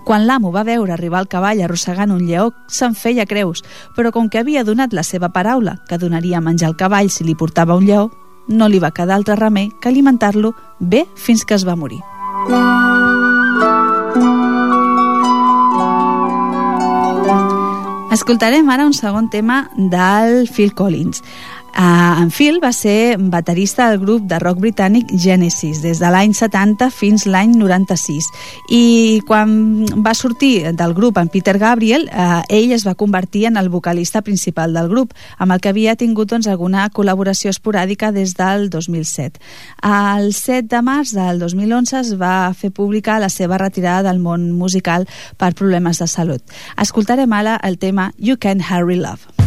Quan 0.06 0.26
l'amo 0.28 0.52
va 0.52 0.64
veure 0.64 0.94
arribar 0.94 1.22
el 1.24 1.30
cavall 1.32 1.62
arrossegant 1.62 2.12
un 2.12 2.26
lleó, 2.28 2.52
se'n 2.68 2.96
feia 2.96 3.26
creus, 3.26 3.64
però 3.96 4.12
com 4.12 4.30
que 4.30 4.40
havia 4.40 4.64
donat 4.64 4.94
la 4.94 5.04
seva 5.04 5.30
paraula, 5.30 5.80
que 5.88 5.98
donaria 5.98 6.38
a 6.40 6.46
menjar 6.46 6.70
al 6.70 6.78
cavall 6.78 7.10
si 7.10 7.24
li 7.24 7.36
portava 7.36 7.76
un 7.76 7.86
lleó, 7.86 8.10
no 8.50 8.68
li 8.68 8.80
va 8.80 8.92
quedar 8.92 9.16
altre 9.16 9.38
remei 9.38 9.70
que 9.82 9.90
alimentar-lo 9.90 10.56
bé 10.80 11.06
fins 11.16 11.46
que 11.46 11.56
es 11.56 11.68
va 11.68 11.78
morir. 11.78 12.02
Escoltarem 18.10 18.68
ara 18.74 18.88
un 18.90 18.94
segon 18.98 19.30
tema 19.30 19.70
del 19.78 20.50
Phil 20.50 20.74
Collins. 20.74 21.22
Uh, 21.78 22.24
en 22.24 22.32
Phil 22.32 22.60
va 22.64 22.72
ser 22.74 23.18
baterista 23.20 23.90
del 23.90 24.00
grup 24.00 24.26
de 24.28 24.40
rock 24.42 24.60
britànic 24.60 25.12
Genesis 25.14 25.82
des 25.84 26.00
de 26.02 26.10
l'any 26.12 26.34
70 26.34 26.90
fins 26.92 27.26
l'any 27.30 27.54
96 27.60 28.26
i 28.74 29.22
quan 29.28 29.86
va 30.04 30.16
sortir 30.18 30.74
del 30.76 30.96
grup 30.98 31.20
en 31.22 31.30
Peter 31.30 31.58
Gabriel 31.62 32.10
uh, 32.10 32.42
ell 32.50 32.74
es 32.76 32.86
va 32.88 32.98
convertir 33.00 33.46
en 33.48 33.58
el 33.62 33.70
vocalista 33.70 34.22
principal 34.26 34.74
del 34.74 34.90
grup 34.90 35.14
amb 35.38 35.54
el 35.54 35.62
que 35.62 35.70
havia 35.70 35.96
tingut 35.96 36.34
doncs, 36.34 36.50
alguna 36.50 36.90
col·laboració 36.90 37.54
esporàdica 37.54 38.12
des 38.12 38.36
del 38.40 38.70
2007 38.74 39.40
el 39.86 40.34
7 40.34 40.68
de 40.74 40.82
març 40.82 41.14
del 41.16 41.40
2011 41.40 42.00
es 42.02 42.14
va 42.20 42.52
fer 42.54 42.74
pública 42.74 43.20
la 43.22 43.30
seva 43.30 43.62
retirada 43.62 44.10
del 44.10 44.20
món 44.20 44.52
musical 44.52 45.08
per 45.38 45.54
problemes 45.54 46.02
de 46.02 46.08
salut. 46.08 46.44
Escoltarem 46.78 47.34
ara 47.34 47.60
el 47.64 47.78
tema 47.78 48.12
You 48.18 48.38
Can 48.40 48.64
Hurry 48.66 49.00
Love 49.00 49.39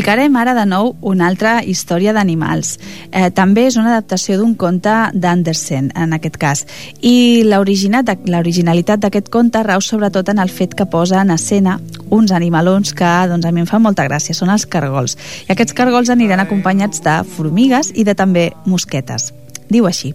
Explicarem 0.00 0.36
ara 0.40 0.54
de 0.56 0.62
nou 0.64 0.94
una 1.04 1.26
altra 1.28 1.58
història 1.60 2.14
d'animals. 2.16 2.78
Eh, 3.12 3.28
també 3.36 3.66
és 3.68 3.74
una 3.76 3.90
adaptació 3.90 4.38
d'un 4.40 4.54
conte 4.56 4.94
d'Andersen, 5.12 5.90
en 5.92 6.16
aquest 6.16 6.38
cas. 6.40 6.62
I 7.04 7.44
l'originalitat 7.44 9.04
d'aquest 9.04 9.28
conte 9.28 9.60
rau 9.60 9.84
sobretot 9.84 10.32
en 10.32 10.40
el 10.40 10.48
fet 10.48 10.72
que 10.72 10.88
posa 10.88 11.20
en 11.20 11.34
escena 11.36 11.76
uns 12.08 12.32
animalons 12.32 12.94
que 12.96 13.12
doncs, 13.28 13.44
a 13.44 13.52
mi 13.52 13.60
em 13.60 13.68
fa 13.68 13.76
molta 13.76 14.08
gràcia, 14.08 14.32
són 14.32 14.48
els 14.48 14.64
cargols. 14.64 15.18
I 15.50 15.52
aquests 15.52 15.76
cargols 15.76 16.08
aniran 16.08 16.40
acompanyats 16.40 17.04
de 17.04 17.20
formigues 17.36 17.92
i 17.92 18.08
de 18.08 18.16
també 18.16 18.54
mosquetes. 18.64 19.34
Diu 19.68 19.84
així, 19.84 20.14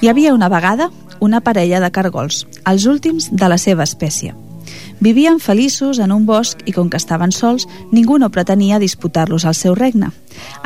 hi 0.00 0.14
havia 0.14 0.30
una 0.32 0.46
vegada 0.48 0.92
una 1.18 1.40
parella 1.40 1.82
de 1.82 1.90
cargols, 1.90 2.46
els 2.64 2.86
últims 2.86 3.32
de 3.34 3.48
la 3.50 3.58
seva 3.58 3.82
espècie. 3.82 4.36
Vivien 5.00 5.38
feliços 5.38 6.00
en 6.02 6.10
un 6.10 6.24
bosc 6.26 6.62
i 6.66 6.72
com 6.74 6.88
que 6.90 6.98
estaven 6.98 7.30
sols, 7.30 7.68
ningú 7.92 8.18
no 8.18 8.32
pretenia 8.34 8.80
disputar-los 8.82 9.44
al 9.46 9.54
seu 9.54 9.76
regne. 9.78 10.10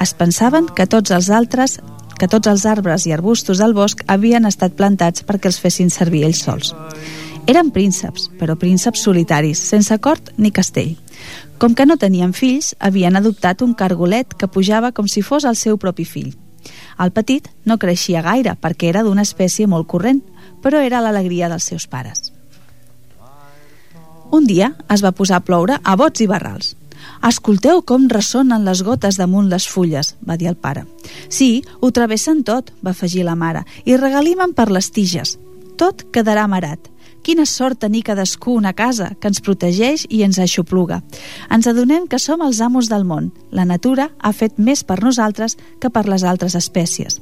Es 0.01 0.15
pensaven 0.15 0.71
que 0.75 0.87
tots 0.87 1.13
els 1.13 1.29
altres 1.31 1.81
que 2.23 2.29
tots 2.31 2.47
els 2.47 2.65
arbres 2.71 3.03
i 3.09 3.13
arbustos 3.13 3.59
del 3.59 3.73
bosc 3.75 4.05
havien 4.07 4.47
estat 4.47 4.77
plantats 4.79 5.25
perquè 5.27 5.51
els 5.51 5.59
fessin 5.59 5.91
servir 5.91 6.23
ells 6.23 6.45
sols. 6.47 6.71
Eren 7.51 7.73
prínceps, 7.75 8.29
però 8.39 8.55
prínceps 8.55 9.03
solitaris, 9.03 9.59
sense 9.59 9.97
cort 9.99 10.31
ni 10.39 10.53
castell. 10.55 10.95
Com 11.59 11.75
que 11.75 11.87
no 11.87 11.99
tenien 11.99 12.33
fills, 12.33 12.77
havien 12.79 13.19
adoptat 13.19 13.63
un 13.67 13.75
cargolet 13.75 14.37
que 14.39 14.47
pujava 14.47 14.93
com 14.93 15.09
si 15.11 15.23
fos 15.27 15.45
el 15.45 15.59
seu 15.59 15.81
propi 15.83 16.07
fill. 16.07 16.31
El 17.03 17.11
petit 17.11 17.49
no 17.67 17.79
creixia 17.83 18.23
gaire 18.23 18.55
perquè 18.55 18.93
era 18.93 19.03
d'una 19.03 19.27
espècie 19.27 19.67
molt 19.67 19.91
corrent, 19.91 20.23
però 20.63 20.79
era 20.79 21.03
l'alegria 21.03 21.51
dels 21.51 21.67
seus 21.67 21.89
pares. 21.91 22.32
Un 24.33 24.47
dia 24.49 24.71
es 24.89 25.03
va 25.05 25.13
posar 25.13 25.43
a 25.43 25.45
ploure 25.45 25.77
a 25.85 25.95
bots 26.01 26.23
i 26.25 26.27
barrals. 26.27 26.73
Escolteu 27.29 27.83
com 27.85 28.07
ressonen 28.09 28.65
les 28.65 28.81
gotes 28.87 29.19
damunt 29.21 29.51
les 29.51 29.67
fulles, 29.69 30.15
va 30.25 30.39
dir 30.41 30.49
el 30.49 30.57
pare. 30.57 30.87
Sí, 31.29 31.63
ho 31.81 31.91
travessen 31.93 32.41
tot, 32.47 32.71
va 32.81 32.95
afegir 32.97 33.27
la 33.27 33.37
mare, 33.37 33.67
i 33.85 33.99
regalimen 34.01 34.55
per 34.57 34.71
les 34.73 34.89
tiges. 34.91 35.37
Tot 35.77 36.07
quedarà 36.15 36.47
marat. 36.49 36.89
Quina 37.23 37.45
sort 37.47 37.79
tenir 37.85 38.03
cadascú 38.09 38.57
una 38.57 38.73
casa 38.73 39.13
que 39.21 39.29
ens 39.31 39.43
protegeix 39.45 40.07
i 40.09 40.25
ens 40.27 40.41
aixopluga. 40.43 41.03
Ens 41.53 41.69
adonem 41.71 42.09
que 42.09 42.19
som 42.19 42.41
els 42.43 42.63
amos 42.65 42.89
del 42.91 43.05
món. 43.05 43.31
La 43.53 43.67
natura 43.69 44.09
ha 44.19 44.33
fet 44.33 44.57
més 44.59 44.83
per 44.83 44.99
nosaltres 45.05 45.59
que 45.79 45.91
per 45.91 46.09
les 46.09 46.25
altres 46.25 46.57
espècies. 46.59 47.21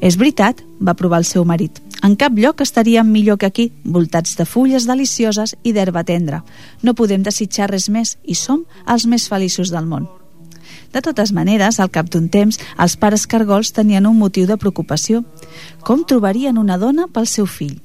És 0.00 0.18
veritat, 0.20 0.60
va 0.82 0.98
provar 0.98 1.22
el 1.22 1.28
seu 1.30 1.46
marit. 1.46 1.80
En 2.02 2.14
cap 2.16 2.32
lloc 2.32 2.62
estaríem 2.64 3.10
millor 3.12 3.36
que 3.38 3.46
aquí, 3.46 3.66
voltats 3.84 4.36
de 4.38 4.46
fulles 4.48 4.86
delicioses 4.88 5.52
i 5.62 5.74
d'herba 5.76 6.04
tendra. 6.04 6.40
No 6.82 6.94
podem 6.96 7.22
desitjar 7.22 7.68
res 7.70 7.90
més 7.92 8.16
i 8.24 8.34
som 8.34 8.64
els 8.86 9.04
més 9.06 9.28
feliços 9.28 9.72
del 9.74 9.86
món. 9.86 10.08
De 10.92 11.02
totes 11.04 11.30
maneres, 11.32 11.78
al 11.78 11.90
cap 11.92 12.08
d'un 12.10 12.28
temps, 12.32 12.58
els 12.78 12.96
pares 12.96 13.26
cargols 13.30 13.70
tenien 13.76 14.08
un 14.08 14.18
motiu 14.18 14.46
de 14.46 14.56
preocupació. 14.56 15.22
Com 15.86 16.02
trobarien 16.08 16.58
una 16.58 16.78
dona 16.78 17.06
pel 17.06 17.28
seu 17.30 17.46
fill? 17.46 17.78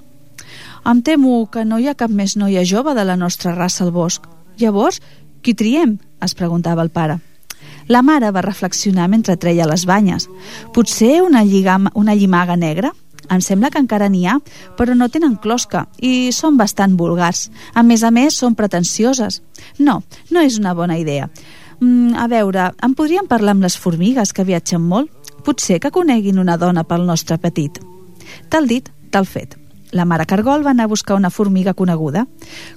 Em 0.85 1.01
temo 1.01 1.45
que 1.51 1.65
no 1.65 1.77
hi 1.79 1.87
ha 1.89 1.97
cap 1.99 2.09
més 2.09 2.35
noia 2.37 2.63
jove 2.65 2.95
de 2.95 3.05
la 3.05 3.17
nostra 3.17 3.53
raça 3.55 3.83
al 3.83 3.91
bosc. 3.91 4.25
Llavors, 4.57 5.01
qui 5.41 5.53
triem? 5.53 5.99
es 6.23 6.33
preguntava 6.33 6.81
el 6.81 6.89
pare. 6.89 7.19
La 7.87 8.01
mare 8.01 8.31
va 8.33 8.41
reflexionar 8.41 9.07
mentre 9.09 9.35
treia 9.37 9.67
les 9.69 9.85
banyes. 9.85 10.29
Potser 10.73 11.21
una, 11.21 11.43
lligama, 11.43 11.91
una 11.93 12.15
llimaga 12.15 12.55
negra? 12.57 12.93
Em 13.29 13.41
sembla 13.41 13.71
que 13.71 13.81
encara 13.81 14.09
n'hi 14.09 14.25
ha, 14.27 14.37
però 14.77 14.95
no 14.95 15.09
tenen 15.09 15.37
closca 15.41 15.85
i 16.01 16.31
són 16.35 16.57
bastant 16.57 16.95
vulgars. 16.99 17.49
A 17.73 17.83
més 17.83 18.03
a 18.03 18.11
més, 18.11 18.37
són 18.37 18.55
pretensioses. 18.55 19.41
No, 19.79 20.01
no 20.31 20.41
és 20.45 20.59
una 20.59 20.73
bona 20.73 20.97
idea. 21.01 21.29
Mm, 21.79 22.15
a 22.15 22.27
veure, 22.31 22.71
em 22.83 22.95
podrien 22.95 23.27
parlar 23.27 23.55
amb 23.55 23.65
les 23.65 23.77
formigues 23.77 24.33
que 24.33 24.47
viatgen 24.47 24.81
molt? 24.81 25.11
Potser 25.45 25.79
que 25.79 25.91
coneguin 25.93 26.39
una 26.41 26.57
dona 26.57 26.85
pel 26.87 27.05
nostre 27.05 27.37
petit. 27.37 27.77
Tal 28.49 28.67
dit, 28.67 28.89
tal 29.11 29.27
fet. 29.29 29.57
La 29.95 30.05
mare 30.05 30.25
Cargol 30.25 30.65
va 30.65 30.71
anar 30.73 30.87
a 30.87 30.91
buscar 30.91 31.15
una 31.15 31.29
formiga 31.29 31.73
coneguda. 31.73 32.25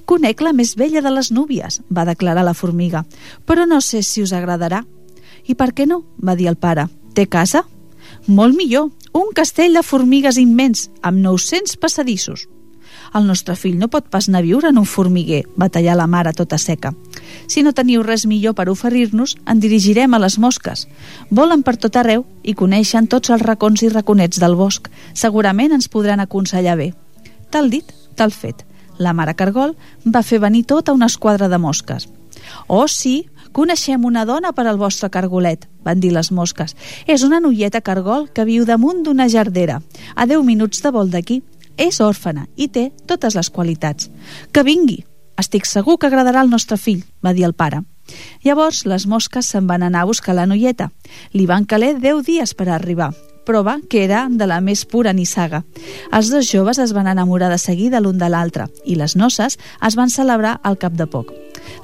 Conec 0.05 0.41
la 0.45 0.53
més 0.53 0.75
vella 0.79 1.01
de 1.01 1.11
les 1.11 1.31
núvies, 1.35 1.81
va 1.91 2.05
declarar 2.07 2.45
la 2.45 2.53
formiga, 2.53 3.03
però 3.45 3.65
no 3.67 3.81
sé 3.81 4.03
si 4.03 4.23
us 4.23 4.31
agradarà. 4.33 4.85
I 5.49 5.55
per 5.55 5.73
què 5.73 5.87
no? 5.89 6.03
va 6.23 6.37
dir 6.39 6.47
el 6.47 6.55
pare. 6.55 6.87
Té 7.15 7.25
casa? 7.27 7.65
Molt 8.29 8.53
millor, 8.53 8.91
un 9.17 9.31
castell 9.33 9.73
de 9.73 9.81
formigues 9.81 10.37
immens, 10.37 10.83
amb 11.01 11.17
900 11.23 11.79
passadissos. 11.81 12.43
El 13.17 13.25
nostre 13.25 13.55
fill 13.57 13.79
no 13.81 13.87
pot 13.89 14.05
pas 14.13 14.27
anar 14.29 14.43
a 14.43 14.45
viure 14.45 14.69
en 14.69 14.77
un 14.77 14.85
formiguer, 14.85 15.39
va 15.57 15.71
tallar 15.73 15.95
la 15.97 16.05
mare 16.05 16.35
tota 16.37 16.59
seca. 16.61 16.91
Si 17.49 17.63
no 17.65 17.73
teniu 17.73 18.03
res 18.05 18.27
millor 18.29 18.53
per 18.53 18.67
oferir-nos, 18.69 19.33
en 19.49 19.63
dirigirem 19.63 20.13
a 20.13 20.19
les 20.21 20.37
mosques. 20.37 20.85
Volen 21.31 21.63
per 21.65 21.79
tot 21.81 21.97
arreu 21.97 22.27
i 22.43 22.53
coneixen 22.53 23.09
tots 23.09 23.33
els 23.33 23.41
racons 23.41 23.81
i 23.81 23.89
raconets 23.89 24.37
del 24.37 24.53
bosc. 24.59 24.91
Segurament 25.17 25.73
ens 25.73 25.89
podran 25.89 26.21
aconsellar 26.21 26.77
bé. 26.77 26.91
Tal 27.49 27.73
dit, 27.73 27.89
tal 28.13 28.29
fet. 28.29 28.61
La 28.99 29.15
mare 29.17 29.33
Cargol 29.33 29.73
va 30.05 30.21
fer 30.21 30.37
venir 30.37 30.67
tota 30.69 30.93
una 30.93 31.09
esquadra 31.09 31.49
de 31.49 31.57
mosques. 31.57 32.05
Oh, 32.67 32.87
sí, 32.87 33.25
coneixem 33.53 34.05
una 34.05 34.25
dona 34.25 34.51
per 34.53 34.65
al 34.67 34.77
vostre 34.77 35.09
cargolet, 35.09 35.67
van 35.83 35.99
dir 35.99 36.11
les 36.15 36.31
mosques. 36.31 36.75
És 37.07 37.23
una 37.23 37.39
noieta 37.39 37.81
cargol 37.81 38.29
que 38.33 38.45
viu 38.45 38.65
damunt 38.65 39.03
d'una 39.03 39.29
jardera, 39.29 39.81
a 40.15 40.25
10 40.25 40.43
minuts 40.45 40.83
de 40.83 40.91
vol 40.91 41.09
d'aquí. 41.09 41.41
És 41.79 42.01
òrfana 42.03 42.49
i 42.59 42.67
té 42.67 42.89
totes 43.07 43.37
les 43.39 43.49
qualitats. 43.49 44.09
Que 44.51 44.65
vingui, 44.67 45.05
estic 45.39 45.65
segur 45.65 45.95
que 45.97 46.09
agradarà 46.09 46.41
al 46.43 46.51
nostre 46.51 46.75
fill, 46.77 47.05
va 47.23 47.31
dir 47.33 47.47
el 47.47 47.55
pare. 47.55 47.85
Llavors 48.43 48.83
les 48.89 49.05
mosques 49.07 49.47
se'n 49.47 49.67
van 49.69 49.85
anar 49.85 50.03
a 50.03 50.09
buscar 50.09 50.35
la 50.35 50.47
noieta. 50.49 50.89
Li 51.31 51.45
van 51.47 51.65
caler 51.65 51.95
10 52.01 52.25
dies 52.27 52.53
per 52.53 52.67
arribar 52.69 53.13
prova 53.49 53.79
que 53.89 54.03
era 54.03 54.27
de 54.29 54.45
la 54.45 54.59
més 54.61 54.83
pura 54.85 55.09
nissaga. 55.17 55.63
Els 56.13 56.29
dos 56.29 56.45
joves 56.53 56.77
es 56.77 56.93
van 56.93 57.09
enamorar 57.09 57.49
de 57.49 57.57
seguida 57.57 58.03
l'un 58.03 58.21
de 58.21 58.29
l'altre 58.29 58.69
i 58.85 58.99
les 58.99 59.17
noces 59.17 59.57
es 59.57 59.97
van 59.97 60.13
celebrar 60.13 60.59
al 60.61 60.77
cap 60.77 60.93
de 60.93 61.09
poc. 61.09 61.33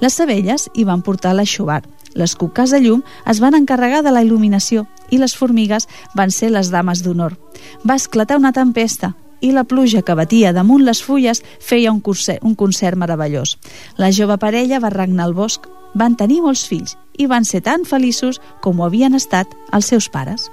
Les 0.01 0.19
abelles 0.19 0.69
hi 0.73 0.83
van 0.87 1.03
portar 1.05 1.33
l'aixovar, 1.35 1.81
les 2.15 2.33
cuques 2.35 2.71
de 2.71 2.79
llum 2.79 3.03
es 3.27 3.41
van 3.43 3.55
encarregar 3.57 4.01
de 4.01 4.11
la 4.15 4.23
il·luminació 4.23 4.85
i 5.11 5.19
les 5.19 5.35
formigues 5.35 5.89
van 6.15 6.31
ser 6.31 6.49
les 6.53 6.71
dames 6.71 7.03
d'honor. 7.03 7.35
Va 7.83 7.99
esclatar 7.99 8.39
una 8.39 8.53
tempesta 8.55 9.13
i 9.43 9.51
la 9.51 9.65
pluja 9.67 10.01
que 10.01 10.15
batia 10.15 10.53
damunt 10.55 10.85
les 10.87 11.03
fulles 11.03 11.43
feia 11.59 11.91
un 11.91 11.99
concert, 11.99 12.39
un 12.41 12.55
concert 12.55 12.97
meravellós. 12.97 13.57
La 13.97 14.11
jove 14.15 14.39
parella 14.39 14.79
va 14.79 14.93
regnar 14.95 15.27
al 15.27 15.35
bosc, 15.35 15.67
van 15.93 16.15
tenir 16.15 16.41
molts 16.41 16.65
fills 16.67 16.95
i 17.19 17.27
van 17.27 17.45
ser 17.45 17.61
tan 17.61 17.83
feliços 17.85 18.39
com 18.63 18.79
ho 18.79 18.87
havien 18.87 19.13
estat 19.13 19.51
els 19.71 19.91
seus 19.91 20.09
pares. 20.09 20.49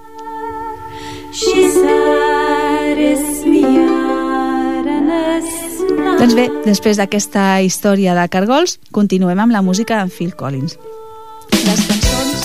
Doncs 6.22 6.36
bé, 6.38 6.46
després 6.62 7.00
d'aquesta 7.00 7.60
història 7.66 8.14
de 8.14 8.28
cargols, 8.30 8.76
continuem 8.94 9.40
amb 9.42 9.54
la 9.54 9.62
música 9.66 9.98
d'en 9.98 10.12
Phil 10.12 10.36
Collins. 10.38 10.76
Les 11.66 11.80
cançons 11.88 12.44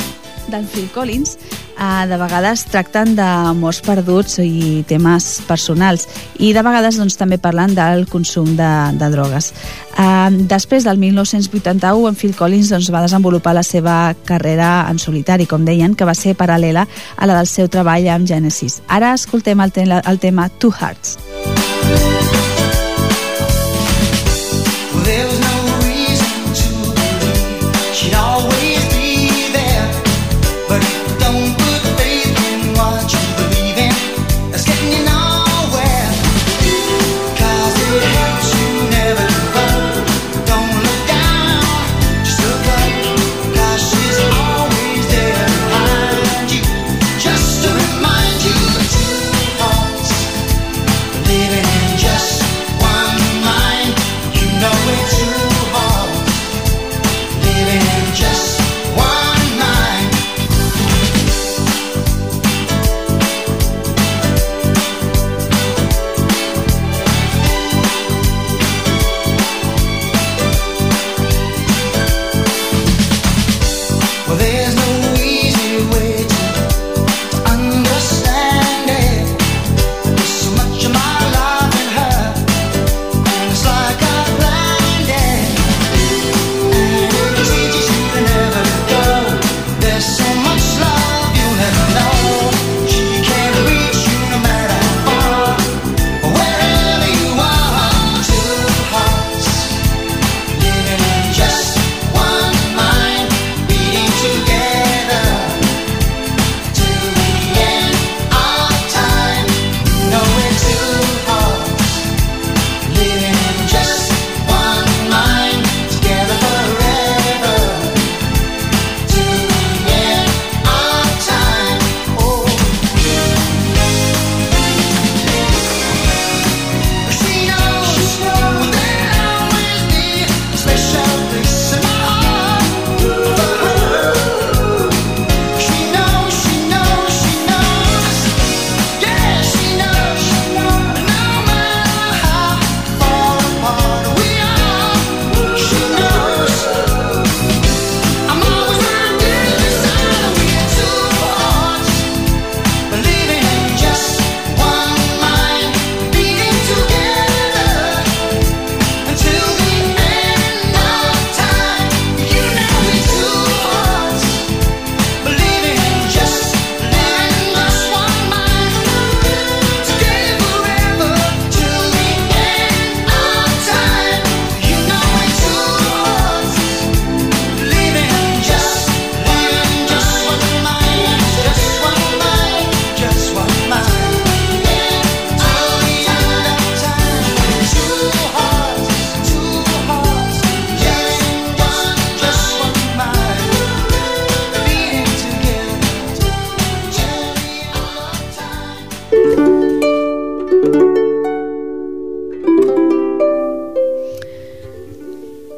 d'en 0.49 0.65
Phil 0.71 0.88
Collins 0.95 1.36
eh, 1.77 2.08
de 2.10 2.17
vegades 2.17 2.63
tracten 2.71 3.13
d'amors 3.17 3.82
perduts 3.86 4.39
i 4.41 4.82
temes 4.89 5.27
personals 5.47 6.08
i 6.39 6.53
de 6.56 6.63
vegades 6.65 6.97
doncs, 6.97 7.19
també 7.19 7.38
parlen 7.38 7.75
del 7.77 8.08
consum 8.10 8.56
de, 8.58 8.71
de 8.97 9.12
drogues. 9.13 9.51
Eh, 9.93 10.30
després 10.49 10.88
del 10.88 10.97
1981 10.97 12.10
en 12.10 12.17
Phil 12.17 12.36
Collins 12.38 12.73
doncs, 12.73 12.91
va 12.93 13.06
desenvolupar 13.06 13.53
la 13.58 13.65
seva 13.67 14.15
carrera 14.25 14.88
en 14.89 14.97
solitari, 14.97 15.45
com 15.45 15.65
deien, 15.67 15.95
que 15.95 16.08
va 16.08 16.17
ser 16.17 16.38
paral·lela 16.39 16.88
a 17.15 17.30
la 17.30 17.38
del 17.38 17.51
seu 17.51 17.69
treball 17.69 18.10
amb 18.10 18.27
Genesis. 18.27 18.82
Ara 18.88 19.13
escoltem 19.13 19.62
el, 19.62 19.75
te 19.75 19.86
el 19.86 20.19
tema 20.23 20.49
Two 20.49 20.73
Hearts. 20.73 21.17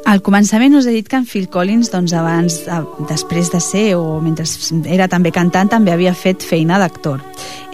Al 0.09 0.23
començament 0.25 0.73
us 0.73 0.87
he 0.89 0.91
dit 0.95 1.05
que 1.05 1.19
en 1.19 1.25
Phil 1.29 1.45
Collins, 1.53 1.91
doncs 1.93 2.15
abans, 2.17 2.55
després 3.11 3.51
de 3.53 3.59
ser, 3.61 3.83
o 3.93 4.17
mentre 4.25 4.47
era 4.89 5.05
també 5.05 5.29
cantant, 5.29 5.69
també 5.69 5.91
havia 5.93 6.15
fet 6.17 6.41
feina 6.41 6.79
d'actor. 6.81 7.19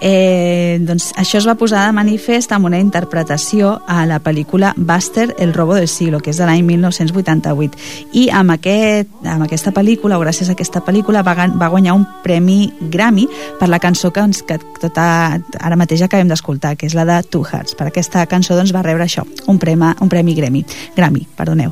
Eh, 0.04 0.76
doncs 0.84 1.14
això 1.16 1.40
es 1.40 1.46
va 1.48 1.56
posar 1.56 1.86
de 1.86 1.94
manifest 1.96 2.52
amb 2.52 2.68
una 2.68 2.82
interpretació 2.84 3.78
a 3.88 4.04
la 4.10 4.18
pel·lícula 4.20 4.74
Buster, 4.76 5.30
el 5.40 5.54
robo 5.56 5.78
del 5.80 5.88
siglo, 5.88 6.20
que 6.20 6.34
és 6.34 6.42
de 6.42 6.50
l'any 6.50 6.66
1988. 6.68 7.80
I 8.20 8.26
amb, 8.36 8.52
aquest, 8.58 9.14
amb 9.24 9.46
aquesta 9.46 9.72
pel·lícula, 9.72 10.18
o 10.20 10.26
gràcies 10.26 10.52
a 10.52 10.58
aquesta 10.58 10.82
pel·lícula, 10.84 11.24
va, 11.24 11.48
va 11.56 11.72
guanyar 11.72 11.96
un 11.96 12.04
premi 12.26 12.74
Grammy 12.82 13.30
per 13.62 13.72
la 13.72 13.80
cançó 13.80 14.12
que, 14.12 14.26
doncs, 14.26 14.44
que 14.44 14.60
tota, 14.82 15.06
ara 15.40 15.80
mateix 15.80 16.04
acabem 16.04 16.28
d'escoltar, 16.28 16.76
que 16.76 16.92
és 16.92 16.98
la 17.00 17.08
de 17.08 17.22
Two 17.24 17.48
Hearts. 17.48 17.80
Per 17.80 17.88
aquesta 17.88 18.28
cançó 18.28 18.60
doncs, 18.60 18.76
va 18.76 18.84
rebre 18.84 19.08
això, 19.08 19.24
un 19.48 19.64
premi, 19.64 19.94
un 20.04 20.12
premi 20.12 20.36
Grammy. 20.36 20.66
Grammy 21.00 21.24
perdoneu. 21.40 21.72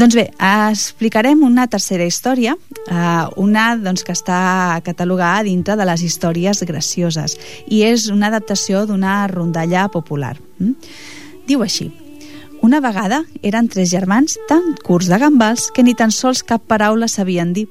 Doncs 0.00 0.14
bé, 0.16 0.30
explicarem 0.40 1.42
una 1.44 1.66
tercera 1.68 2.06
història, 2.08 2.54
eh, 2.88 3.24
una 3.36 3.76
doncs, 3.76 4.00
que 4.00 4.14
està 4.16 4.80
catalogada 4.80 5.42
dintre 5.44 5.74
de 5.76 5.84
les 5.84 6.00
històries 6.00 6.62
gracioses 6.64 7.34
i 7.68 7.82
és 7.84 8.06
una 8.08 8.30
adaptació 8.30 8.86
d'una 8.88 9.26
rondalla 9.28 9.88
popular. 9.92 10.38
Mm? 10.56 10.72
Diu 11.50 11.60
així, 11.60 11.90
una 12.64 12.80
vegada 12.80 13.26
eren 13.42 13.68
tres 13.68 13.90
germans 13.92 14.38
tan 14.48 14.72
curts 14.80 15.10
de 15.12 15.18
gambals 15.20 15.68
que 15.68 15.84
ni 15.84 15.92
tan 15.92 16.16
sols 16.16 16.40
cap 16.48 16.64
paraula 16.64 17.06
sabien 17.06 17.52
dir. 17.52 17.66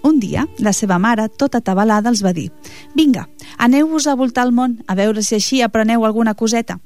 Un 0.00 0.20
dia, 0.20 0.46
la 0.64 0.72
seva 0.72 0.96
mare, 0.98 1.28
tota 1.28 1.60
atabalada, 1.60 2.08
els 2.08 2.24
va 2.24 2.32
dir 2.32 2.50
«Vinga, 2.94 3.26
aneu-vos 3.58 4.06
a 4.06 4.16
voltar 4.16 4.46
el 4.48 4.56
món, 4.56 4.78
a 4.88 4.96
veure 4.96 5.20
si 5.20 5.36
així 5.36 5.60
apreneu 5.60 6.06
alguna 6.06 6.32
coseta». 6.32 6.78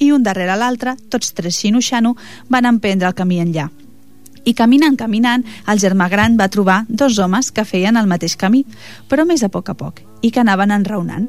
I 0.00 0.10
un 0.12 0.22
darrere 0.22 0.58
l'altre, 0.60 0.96
tots 1.08 1.32
tres 1.32 1.56
xino-xano, 1.56 2.16
van 2.50 2.68
emprendre 2.68 3.08
el 3.08 3.16
camí 3.16 3.40
enllà. 3.40 3.70
I 4.44 4.54
caminant, 4.58 4.96
caminant, 4.98 5.44
el 5.70 5.78
germà 5.82 6.08
gran 6.10 6.38
va 6.38 6.50
trobar 6.50 6.82
dos 6.88 7.18
homes 7.18 7.52
que 7.52 7.66
feien 7.68 7.96
el 7.96 8.10
mateix 8.10 8.36
camí, 8.36 8.64
però 9.08 9.26
més 9.28 9.44
a 9.44 9.50
poc 9.52 9.70
a 9.70 9.76
poc, 9.78 10.02
i 10.22 10.30
que 10.30 10.42
anaven 10.42 10.74
enraonant. 10.74 11.28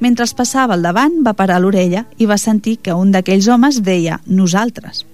Mentre 0.00 0.26
es 0.28 0.34
passava 0.34 0.76
al 0.76 0.84
davant, 0.84 1.22
va 1.26 1.34
parar 1.38 1.60
l'orella 1.60 2.04
i 2.18 2.26
va 2.26 2.38
sentir 2.38 2.78
que 2.82 2.94
un 2.94 3.10
d'aquells 3.10 3.48
homes 3.48 3.82
deia 3.82 4.20
«nosaltres». 4.26 5.06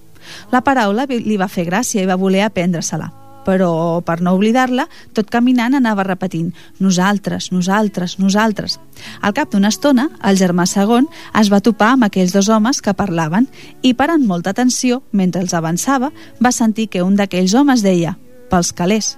La 0.53 0.61
paraula 0.61 1.07
li 1.09 1.39
va 1.41 1.49
fer 1.49 1.65
gràcia 1.65 2.03
i 2.03 2.11
va 2.11 2.21
voler 2.21 2.45
aprendre-se-la 2.45 3.09
però 3.47 4.01
per 4.07 4.19
no 4.23 4.35
oblidar-la, 4.37 4.89
tot 5.17 5.31
caminant 5.31 5.77
anava 5.79 6.07
repetint 6.07 6.51
«nosaltres, 6.79 7.51
nosaltres, 7.53 8.19
nosaltres». 8.19 8.79
Al 9.23 9.35
cap 9.37 9.53
d'una 9.53 9.71
estona, 9.73 10.09
el 10.25 10.41
germà 10.41 10.67
segon 10.67 11.09
es 11.39 11.53
va 11.53 11.63
topar 11.65 11.93
amb 11.95 12.09
aquells 12.09 12.35
dos 12.35 12.49
homes 12.49 12.83
que 12.83 12.97
parlaven 12.99 13.49
i, 13.83 13.95
parant 13.95 14.27
molta 14.27 14.51
atenció, 14.51 15.03
mentre 15.13 15.43
els 15.43 15.55
avançava, 15.55 16.13
va 16.43 16.53
sentir 16.53 16.89
que 16.89 17.03
un 17.03 17.17
d'aquells 17.17 17.55
homes 17.55 17.87
deia 17.87 18.17
«pels 18.51 18.73
calés». 18.73 19.17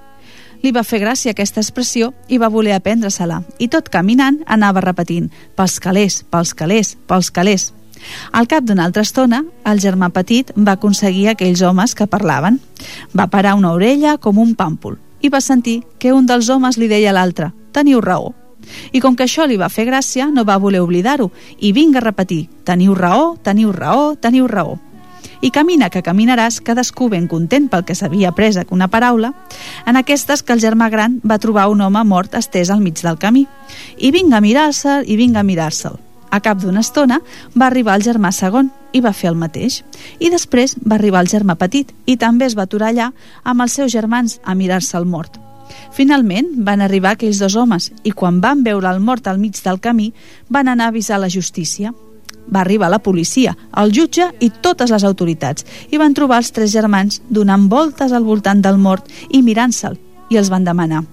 Li 0.61 0.74
va 0.76 0.85
fer 0.85 1.00
gràcia 1.00 1.33
aquesta 1.33 1.62
expressió 1.64 2.12
i 2.28 2.37
va 2.37 2.52
voler 2.52 2.74
aprendre-se-la, 2.76 3.40
i 3.59 3.70
tot 3.72 3.88
caminant 3.88 4.42
anava 4.46 4.85
repetint 4.85 5.30
«pels 5.56 5.80
calés, 5.80 6.22
pels 6.28 6.52
calés, 6.54 6.96
pels 7.09 7.33
calés». 7.33 7.70
Al 8.33 8.49
cap 8.49 8.65
d'una 8.65 8.85
altra 8.85 9.03
estona, 9.07 9.45
el 9.65 9.81
germà 9.83 10.11
petit 10.15 10.53
va 10.57 10.79
aconseguir 10.79 11.29
aquells 11.29 11.63
homes 11.63 11.95
que 11.95 12.09
parlaven. 12.11 12.61
Va 13.17 13.31
parar 13.31 13.57
una 13.59 13.73
orella 13.73 14.17
com 14.19 14.39
un 14.39 14.55
pàmpol 14.57 14.99
i 15.21 15.29
va 15.29 15.41
sentir 15.45 15.83
que 15.99 16.15
un 16.17 16.27
dels 16.27 16.49
homes 16.49 16.79
li 16.81 16.89
deia 16.89 17.11
a 17.11 17.17
l'altre 17.17 17.53
«Teniu 17.73 18.01
raó». 18.01 18.35
I 18.93 19.01
com 19.01 19.17
que 19.17 19.25
això 19.25 19.47
li 19.49 19.57
va 19.57 19.71
fer 19.73 19.87
gràcia, 19.89 20.29
no 20.29 20.45
va 20.45 20.59
voler 20.61 20.83
oblidar-ho 20.85 21.31
i 21.59 21.73
vinga 21.73 22.01
a 22.01 22.05
repetir 22.05 22.47
«Teniu 22.65 22.95
raó, 22.95 23.35
teniu 23.43 23.73
raó, 23.73 24.15
teniu 24.17 24.49
raó». 24.49 24.79
I 25.41 25.49
camina 25.51 25.89
que 25.89 26.03
caminaràs, 26.05 26.59
cadascú 26.61 27.09
ben 27.09 27.25
content 27.29 27.71
pel 27.73 27.87
que 27.89 27.97
s'havia 27.97 28.29
après 28.29 28.59
una 28.71 28.91
paraula, 28.93 29.33
en 29.87 29.97
aquestes 29.97 30.43
que 30.43 30.53
el 30.53 30.61
germà 30.61 30.91
gran 30.91 31.17
va 31.25 31.39
trobar 31.41 31.71
un 31.73 31.81
home 31.81 32.05
mort 32.05 32.37
estès 32.37 32.69
al 32.69 32.85
mig 32.85 33.01
del 33.01 33.17
camí. 33.17 33.47
I 33.97 34.11
vinga 34.13 34.37
a 34.37 34.45
mirar-se'l, 34.45 35.09
i 35.09 35.17
vinga 35.17 35.41
a 35.41 35.49
mirar-se'l. 35.49 36.10
A 36.31 36.38
cap 36.40 36.61
d'una 36.62 36.83
estona 36.85 37.19
va 37.59 37.66
arribar 37.66 37.97
el 37.99 38.05
germà 38.07 38.31
segon 38.33 38.71
i 38.95 39.03
va 39.03 39.12
fer 39.12 39.31
el 39.33 39.38
mateix. 39.38 39.81
I 40.23 40.31
després 40.31 40.77
va 40.85 40.97
arribar 40.97 41.25
el 41.25 41.31
germà 41.31 41.57
petit 41.59 41.90
i 42.07 42.16
també 42.16 42.47
es 42.47 42.57
va 42.59 42.69
aturar 42.69 42.93
allà 42.93 43.11
amb 43.43 43.66
els 43.66 43.75
seus 43.79 43.93
germans 43.93 44.38
a 44.45 44.55
mirar-se 44.55 44.97
el 44.99 45.07
mort. 45.11 45.40
Finalment 45.95 46.49
van 46.66 46.83
arribar 46.83 47.14
aquells 47.14 47.40
dos 47.43 47.57
homes 47.57 47.90
i 48.05 48.12
quan 48.12 48.40
van 48.40 48.62
veure 48.66 48.90
el 48.90 49.01
mort 49.01 49.27
al 49.27 49.38
mig 49.38 49.59
del 49.64 49.81
camí 49.81 50.12
van 50.49 50.69
anar 50.69 50.87
a 50.87 50.95
avisar 50.95 51.19
la 51.21 51.31
justícia. 51.31 51.93
Va 52.51 52.62
arribar 52.62 52.90
la 52.90 53.03
policia, 53.03 53.57
el 53.77 53.93
jutge 53.95 54.31
i 54.40 54.51
totes 54.51 54.90
les 54.90 55.05
autoritats 55.05 55.66
i 55.90 55.99
van 55.99 56.14
trobar 56.14 56.40
els 56.43 56.51
tres 56.51 56.73
germans 56.73 57.21
donant 57.29 57.69
voltes 57.69 58.12
al 58.12 58.27
voltant 58.27 58.62
del 58.62 58.79
mort 58.79 59.07
i 59.31 59.43
mirant-se'l 59.43 59.99
i 60.31 60.38
els 60.38 60.51
van 60.51 60.64
demanar 60.64 61.05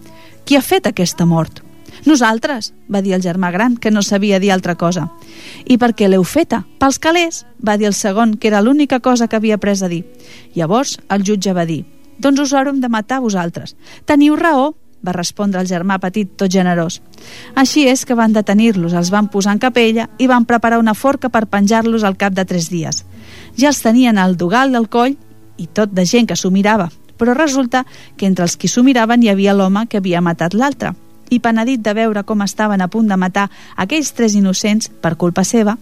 «Qui 0.46 0.56
ha 0.56 0.64
fet 0.64 0.88
aquesta 0.88 1.26
mort?» 1.26 1.67
Nosaltres, 2.08 2.70
va 2.88 3.02
dir 3.04 3.12
el 3.18 3.24
germà 3.24 3.50
gran, 3.52 3.74
que 3.76 3.92
no 3.92 4.02
sabia 4.02 4.40
dir 4.40 4.54
altra 4.54 4.78
cosa. 4.80 5.10
I 5.68 5.76
per 5.76 5.90
què 5.92 6.08
l'heu 6.08 6.24
feta? 6.24 6.62
Pels 6.80 7.02
calés, 7.04 7.42
va 7.60 7.76
dir 7.76 7.90
el 7.90 7.96
segon, 7.98 8.38
que 8.40 8.48
era 8.48 8.62
l'única 8.64 9.02
cosa 9.04 9.26
que 9.28 9.36
havia 9.36 9.58
pres 9.60 9.82
a 9.84 9.90
dir. 9.92 10.06
Llavors 10.56 10.94
el 11.12 11.26
jutge 11.28 11.52
va 11.52 11.66
dir, 11.68 11.82
doncs 12.18 12.40
us 12.46 12.54
haurem 12.56 12.80
de 12.80 12.88
matar 12.88 13.18
vosaltres. 13.20 13.76
Teniu 14.08 14.38
raó, 14.40 14.70
va 15.04 15.12
respondre 15.18 15.60
el 15.60 15.68
germà 15.68 15.98
petit 16.00 16.30
tot 16.40 16.54
generós. 16.54 17.02
Així 17.60 17.84
és 17.92 18.06
que 18.08 18.16
van 18.16 18.32
detenir-los, 18.32 18.96
els 18.96 19.12
van 19.12 19.28
posar 19.28 19.58
en 19.58 19.60
capella 19.60 20.06
i 20.18 20.30
van 20.32 20.46
preparar 20.48 20.80
una 20.80 20.96
forca 20.96 21.28
per 21.28 21.50
penjar-los 21.52 22.06
al 22.08 22.16
cap 22.16 22.32
de 22.38 22.46
tres 22.46 22.70
dies. 22.72 23.04
Ja 23.60 23.68
els 23.74 23.82
tenien 23.84 24.18
al 24.18 24.38
dogal 24.38 24.72
del 24.72 24.88
coll 24.88 25.18
i 25.58 25.68
tot 25.68 25.92
de 25.92 26.08
gent 26.08 26.32
que 26.32 26.40
s'ho 26.40 26.54
mirava, 26.56 26.88
però 27.18 27.36
resulta 27.36 27.84
que 28.16 28.32
entre 28.32 28.48
els 28.48 28.56
qui 28.56 28.72
s'ho 28.72 28.86
miraven 28.88 29.28
hi 29.28 29.34
havia 29.34 29.58
l'home 29.58 29.90
que 29.92 30.00
havia 30.00 30.24
matat 30.24 30.56
l'altre 30.56 30.96
i 31.30 31.40
penedit 31.40 31.84
de 31.84 31.94
veure 31.94 32.24
com 32.24 32.42
estaven 32.46 32.82
a 32.82 32.88
punt 32.88 33.08
de 33.08 33.18
matar 33.18 33.50
aquells 33.76 34.14
tres 34.18 34.36
innocents 34.36 34.90
per 35.02 35.16
culpa 35.16 35.44
seva, 35.44 35.78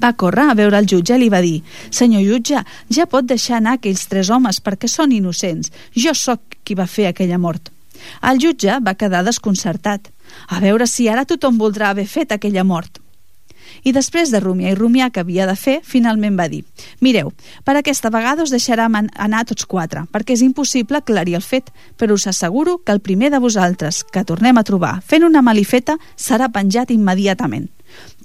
va 0.00 0.12
córrer 0.12 0.48
a 0.50 0.56
veure 0.58 0.78
el 0.78 0.88
jutge 0.90 1.16
i 1.16 1.22
li 1.22 1.30
va 1.32 1.42
dir 1.44 1.60
«Senyor 1.90 2.24
jutge, 2.24 2.64
ja 2.90 3.06
pot 3.06 3.28
deixar 3.28 3.58
anar 3.58 3.78
aquells 3.78 4.06
tres 4.10 4.30
homes 4.30 4.60
perquè 4.60 4.90
són 4.90 5.12
innocents. 5.12 5.72
Jo 5.94 6.14
sóc 6.14 6.58
qui 6.64 6.74
va 6.74 6.86
fer 6.86 7.08
aquella 7.08 7.38
mort». 7.38 7.70
El 8.20 8.40
jutge 8.42 8.80
va 8.84 8.98
quedar 9.00 9.22
desconcertat. 9.24 10.10
A 10.48 10.60
veure 10.60 10.86
si 10.86 11.08
ara 11.08 11.24
tothom 11.24 11.56
voldrà 11.58 11.90
haver 11.94 12.06
fet 12.10 12.32
aquella 12.32 12.64
mort 12.64 13.03
i 13.84 13.92
després 13.92 14.32
de 14.32 14.40
rumiar 14.40 14.72
i 14.72 14.78
rumiar 14.78 15.10
que 15.12 15.20
havia 15.20 15.46
de 15.46 15.54
fer, 15.56 15.78
finalment 15.84 16.38
va 16.40 16.48
dir 16.48 16.64
«Mireu, 17.04 17.32
per 17.64 17.76
aquesta 17.76 18.10
vegada 18.10 18.42
us 18.42 18.52
deixarem 18.54 18.96
anar 18.96 19.44
tots 19.46 19.68
quatre, 19.68 20.06
perquè 20.12 20.34
és 20.34 20.42
impossible 20.42 20.98
aclarir 20.98 21.36
el 21.38 21.44
fet, 21.44 21.70
però 22.00 22.16
us 22.16 22.26
asseguro 22.26 22.78
que 22.84 22.92
el 22.92 23.00
primer 23.04 23.30
de 23.30 23.42
vosaltres 23.44 24.02
que 24.04 24.24
tornem 24.24 24.58
a 24.58 24.64
trobar 24.64 24.98
fent 25.04 25.24
una 25.24 25.42
malifeta 25.42 25.98
serà 26.16 26.50
penjat 26.50 26.90
immediatament». 26.90 27.70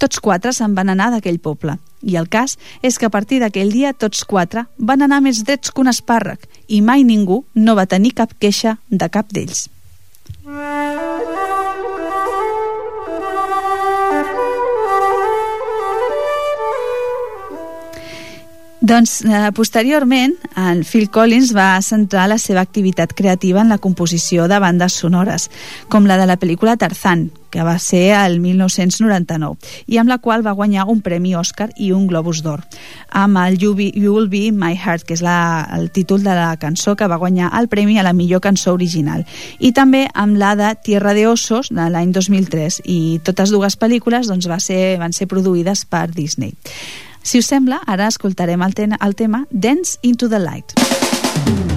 Tots 0.01 0.17
quatre 0.23 0.53
se'n 0.55 0.73
van 0.73 0.89
anar 0.89 1.11
d'aquell 1.13 1.37
poble, 1.43 1.75
i 2.01 2.15
el 2.17 2.29
cas 2.31 2.55
és 2.81 2.97
que 2.97 3.05
a 3.05 3.13
partir 3.13 3.41
d'aquell 3.43 3.73
dia 3.73 3.93
tots 3.93 4.23
quatre 4.25 4.65
van 4.77 5.03
anar 5.05 5.21
més 5.25 5.43
drets 5.45 5.69
que 5.69 5.83
un 5.83 5.91
espàrrec 5.91 6.47
i 6.67 6.81
mai 6.81 7.03
ningú 7.03 7.43
no 7.53 7.75
va 7.75 7.85
tenir 7.85 8.15
cap 8.21 8.33
queixa 8.39 8.77
de 8.89 9.09
cap 9.11 9.29
d'ells. 9.35 9.67
Doncs 18.89 19.21
eh, 19.21 19.51
posteriorment, 19.53 20.31
el 20.57 20.79
Phil 20.81 21.11
Collins 21.13 21.51
va 21.53 21.77
centrar 21.85 22.23
la 22.31 22.39
seva 22.41 22.63
activitat 22.65 23.11
creativa 23.13 23.61
en 23.61 23.69
la 23.69 23.77
composició 23.77 24.47
de 24.49 24.57
bandes 24.57 24.95
sonores, 24.97 25.51
com 25.93 26.07
la 26.09 26.15
de 26.17 26.25
la 26.25 26.39
pel·lícula 26.41 26.73
Tarzan, 26.73 27.27
que 27.53 27.61
va 27.61 27.75
ser 27.77 28.15
el 28.17 28.39
1999, 28.41 29.59
i 29.85 29.99
amb 30.01 30.09
la 30.09 30.17
qual 30.17 30.41
va 30.41 30.55
guanyar 30.57 30.87
un 30.89 31.03
premi 31.05 31.35
Oscar 31.37 31.67
i 31.77 31.91
un 31.93 32.07
Globus 32.09 32.41
d'Or, 32.41 32.63
amb 33.13 33.37
el 33.43 33.59
you, 33.61 33.75
Be, 33.77 33.91
you 33.93 34.15
Will 34.15 34.25
Be 34.31 34.49
My 34.49 34.73
Heart, 34.73 35.05
que 35.05 35.13
és 35.19 35.21
la, 35.21 35.67
el 35.77 35.91
títol 35.93 36.25
de 36.25 36.33
la 36.33 36.55
cançó 36.57 36.95
que 36.97 37.05
va 37.05 37.21
guanyar 37.21 37.51
el 37.59 37.69
premi 37.69 37.99
a 37.99 38.05
la 38.07 38.15
millor 38.17 38.41
cançó 38.41 38.73
original, 38.73 39.21
i 39.59 39.69
també 39.69 40.07
amb 40.15 40.41
la 40.41 40.55
de 40.57 40.71
Tierra 40.81 41.13
de 41.13 41.27
Osos, 41.29 41.69
de 41.69 41.91
l'any 41.93 42.09
2003, 42.17 42.81
i 42.89 43.19
totes 43.21 43.53
dues 43.53 43.77
pel·lícules 43.77 44.33
doncs, 44.33 44.49
va 44.49 44.57
ser, 44.57 44.97
van 44.97 45.13
ser 45.13 45.29
produïdes 45.29 45.85
per 45.85 46.07
Disney. 46.09 46.57
Si 47.21 47.39
us 47.39 47.45
sembla, 47.45 47.81
ara 47.85 48.07
escoltarem 48.07 48.61
el, 48.63 48.73
ten 48.73 48.97
el 48.99 49.15
tema 49.15 49.45
Dance 49.51 49.97
into 50.01 50.29
the 50.29 50.39
Light. 50.39 50.79
coming 51.49 51.68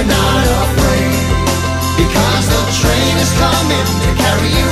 side, 0.00 0.06
we 0.06 0.12
are 0.12 0.16
not 0.16 0.46
afraid. 0.64 1.14
Because 1.96 2.46
the 2.48 2.62
train 2.80 3.16
is 3.18 3.32
coming 3.34 3.86
to 4.02 4.22
carry 4.22 4.48
you 4.48 4.69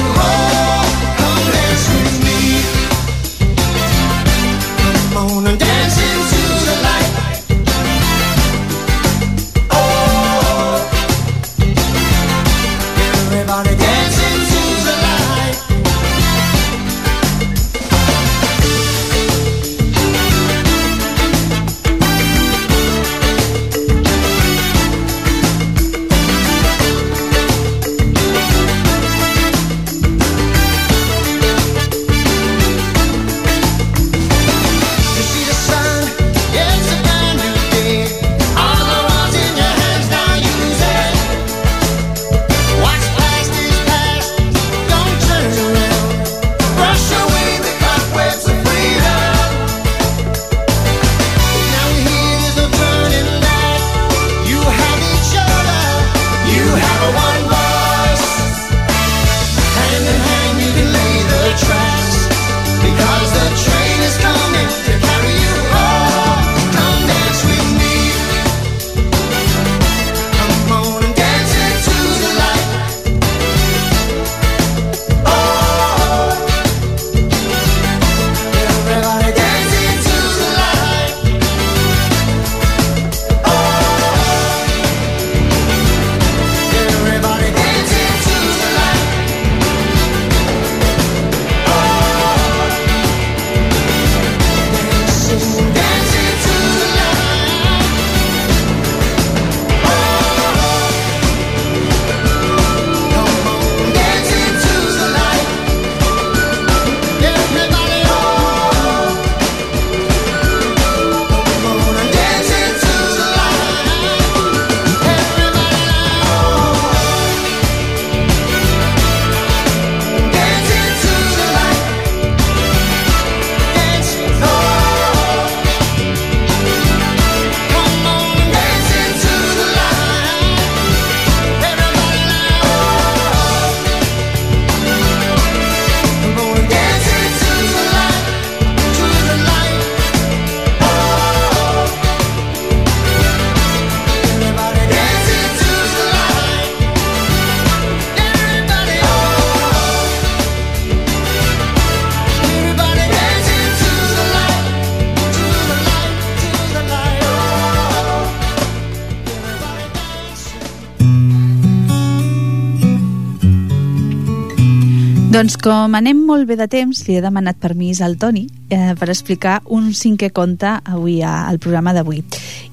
Doncs 165.39 165.55
com 165.63 165.93
anem 165.95 166.19
molt 166.27 166.49
bé 166.51 166.57
de 166.59 166.67
temps, 166.67 167.05
li 167.07 167.15
he 167.15 167.21
demanat 167.23 167.61
permís 167.63 168.01
al 168.03 168.17
Toni 168.19 168.49
eh, 168.75 168.97
per 168.99 169.07
explicar 169.07 169.61
un 169.71 169.93
cinquè 169.95 170.33
conte 170.35 170.67
avui 170.83 171.21
a- 171.23 171.45
al 171.47 171.61
programa 171.63 171.93
d'avui. 171.95 172.25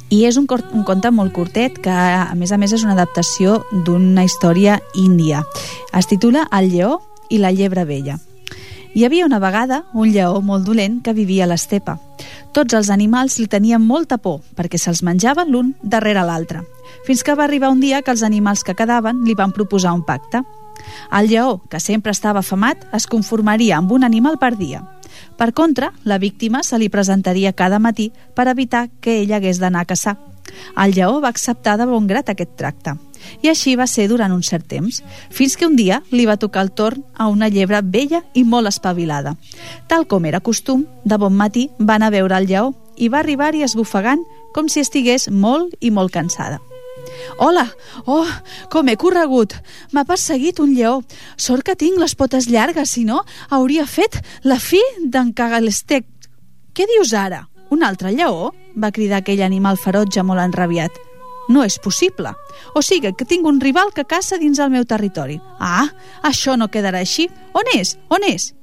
I 0.10 0.24
és 0.26 0.40
un, 0.42 0.48
cort, 0.50 0.72
un 0.74 0.82
conte 0.82 1.12
molt 1.14 1.30
curtet 1.32 1.78
que, 1.78 1.94
a 1.94 2.34
més 2.34 2.50
a 2.52 2.58
més, 2.58 2.74
és 2.74 2.82
una 2.82 2.96
adaptació 2.98 3.60
d'una 3.86 4.26
història 4.26 4.80
índia. 4.96 5.44
Es 5.94 6.10
titula 6.10 6.48
El 6.50 6.72
lleó 6.72 7.04
i 7.30 7.38
la 7.38 7.54
llebre 7.54 7.86
vella. 7.86 8.18
Hi 8.96 9.06
havia 9.06 9.30
una 9.30 9.38
vegada 9.38 9.84
un 9.94 10.10
lleó 10.10 10.42
molt 10.42 10.66
dolent 10.66 11.04
que 11.06 11.14
vivia 11.14 11.46
a 11.46 11.52
l'estepa. 11.54 12.00
Tots 12.52 12.74
els 12.74 12.90
animals 12.90 13.38
li 13.38 13.46
tenien 13.46 13.86
molta 13.86 14.18
por 14.18 14.42
perquè 14.58 14.82
se'ls 14.82 15.04
menjaven 15.06 15.54
l'un 15.54 15.76
darrere 15.84 16.26
l'altre, 16.26 16.66
fins 17.06 17.22
que 17.22 17.38
va 17.38 17.44
arribar 17.46 17.70
un 17.70 17.80
dia 17.80 18.02
que 18.02 18.10
els 18.10 18.26
animals 18.26 18.64
que 18.66 18.74
quedaven 18.74 19.22
li 19.22 19.38
van 19.38 19.54
proposar 19.54 19.94
un 19.94 20.02
pacte. 20.02 20.42
El 21.12 21.30
lleó, 21.30 21.62
que 21.70 21.80
sempre 21.80 22.12
estava 22.12 22.42
afamat, 22.42 22.86
es 22.94 23.08
conformaria 23.08 23.78
amb 23.78 23.92
un 23.92 24.04
animal 24.04 24.38
per 24.42 24.56
dia. 24.58 24.84
Per 25.38 25.54
contra, 25.54 25.94
la 26.04 26.18
víctima 26.18 26.64
se 26.64 26.80
li 26.80 26.90
presentaria 26.90 27.54
cada 27.54 27.80
matí 27.80 28.12
per 28.36 28.48
evitar 28.48 28.88
que 29.02 29.22
ell 29.22 29.34
hagués 29.34 29.60
d'anar 29.60 29.84
a 29.84 29.92
caçar. 29.92 30.18
El 30.78 30.94
lleó 30.94 31.20
va 31.22 31.32
acceptar 31.34 31.78
de 31.78 31.88
bon 31.90 32.08
grat 32.08 32.30
aquest 32.30 32.56
tracte. 32.60 32.96
I 33.42 33.50
així 33.50 33.74
va 33.76 33.88
ser 33.90 34.06
durant 34.12 34.32
un 34.32 34.44
cert 34.46 34.68
temps, 34.70 35.02
fins 35.34 35.56
que 35.58 35.66
un 35.66 35.76
dia 35.76 36.02
li 36.12 36.28
va 36.30 36.38
tocar 36.38 36.62
el 36.66 36.72
torn 36.72 37.04
a 37.16 37.28
una 37.28 37.50
llebre 37.50 37.82
vella 37.82 38.22
i 38.34 38.44
molt 38.44 38.70
espavilada. 38.70 39.36
Tal 39.88 40.06
com 40.08 40.26
era 40.26 40.44
costum, 40.46 40.86
de 41.04 41.18
bon 41.18 41.34
matí 41.34 41.70
va 41.80 41.98
anar 41.98 42.14
a 42.14 42.18
veure 42.20 42.38
el 42.38 42.48
lleó 42.48 42.74
i 42.96 43.10
va 43.10 43.24
arribar-hi 43.24 43.66
esbufegant 43.66 44.24
com 44.54 44.70
si 44.70 44.86
estigués 44.86 45.30
molt 45.32 45.74
i 45.82 45.92
molt 45.92 46.14
cansada. 46.14 46.62
Hola! 47.38 47.66
Oh, 48.06 48.28
com 48.72 48.90
he 48.90 48.96
corregut! 48.98 49.56
M'ha 49.92 50.06
perseguit 50.08 50.60
un 50.64 50.76
lleó. 50.76 51.00
Sort 51.38 51.66
que 51.68 51.76
tinc 51.76 52.00
les 52.02 52.16
potes 52.16 52.50
llargues, 52.52 52.92
si 52.96 53.06
no, 53.08 53.24
hauria 53.50 53.86
fet 53.86 54.22
la 54.44 54.60
fi 54.60 54.82
d'en 55.04 55.34
Cagalestec. 55.34 56.08
Què 56.76 56.88
dius 56.92 57.14
ara? 57.16 57.46
Un 57.72 57.84
altre 57.84 58.14
lleó? 58.14 58.52
va 58.76 58.92
cridar 58.92 59.22
aquell 59.22 59.42
animal 59.42 59.78
ferotge 59.80 60.24
molt 60.24 60.44
enrabiat. 60.44 60.92
No 61.48 61.64
és 61.64 61.78
possible. 61.80 62.34
O 62.76 62.82
sigui 62.82 63.14
que 63.14 63.28
tinc 63.30 63.46
un 63.46 63.62
rival 63.62 63.94
que 63.96 64.08
caça 64.10 64.40
dins 64.42 64.60
el 64.60 64.74
meu 64.74 64.86
territori. 64.86 65.40
Ah, 65.60 65.88
això 66.24 66.58
no 66.58 66.72
quedarà 66.74 67.04
així. 67.06 67.30
On 67.54 67.70
és? 67.76 67.96
On 68.10 68.26
és? 68.26 68.54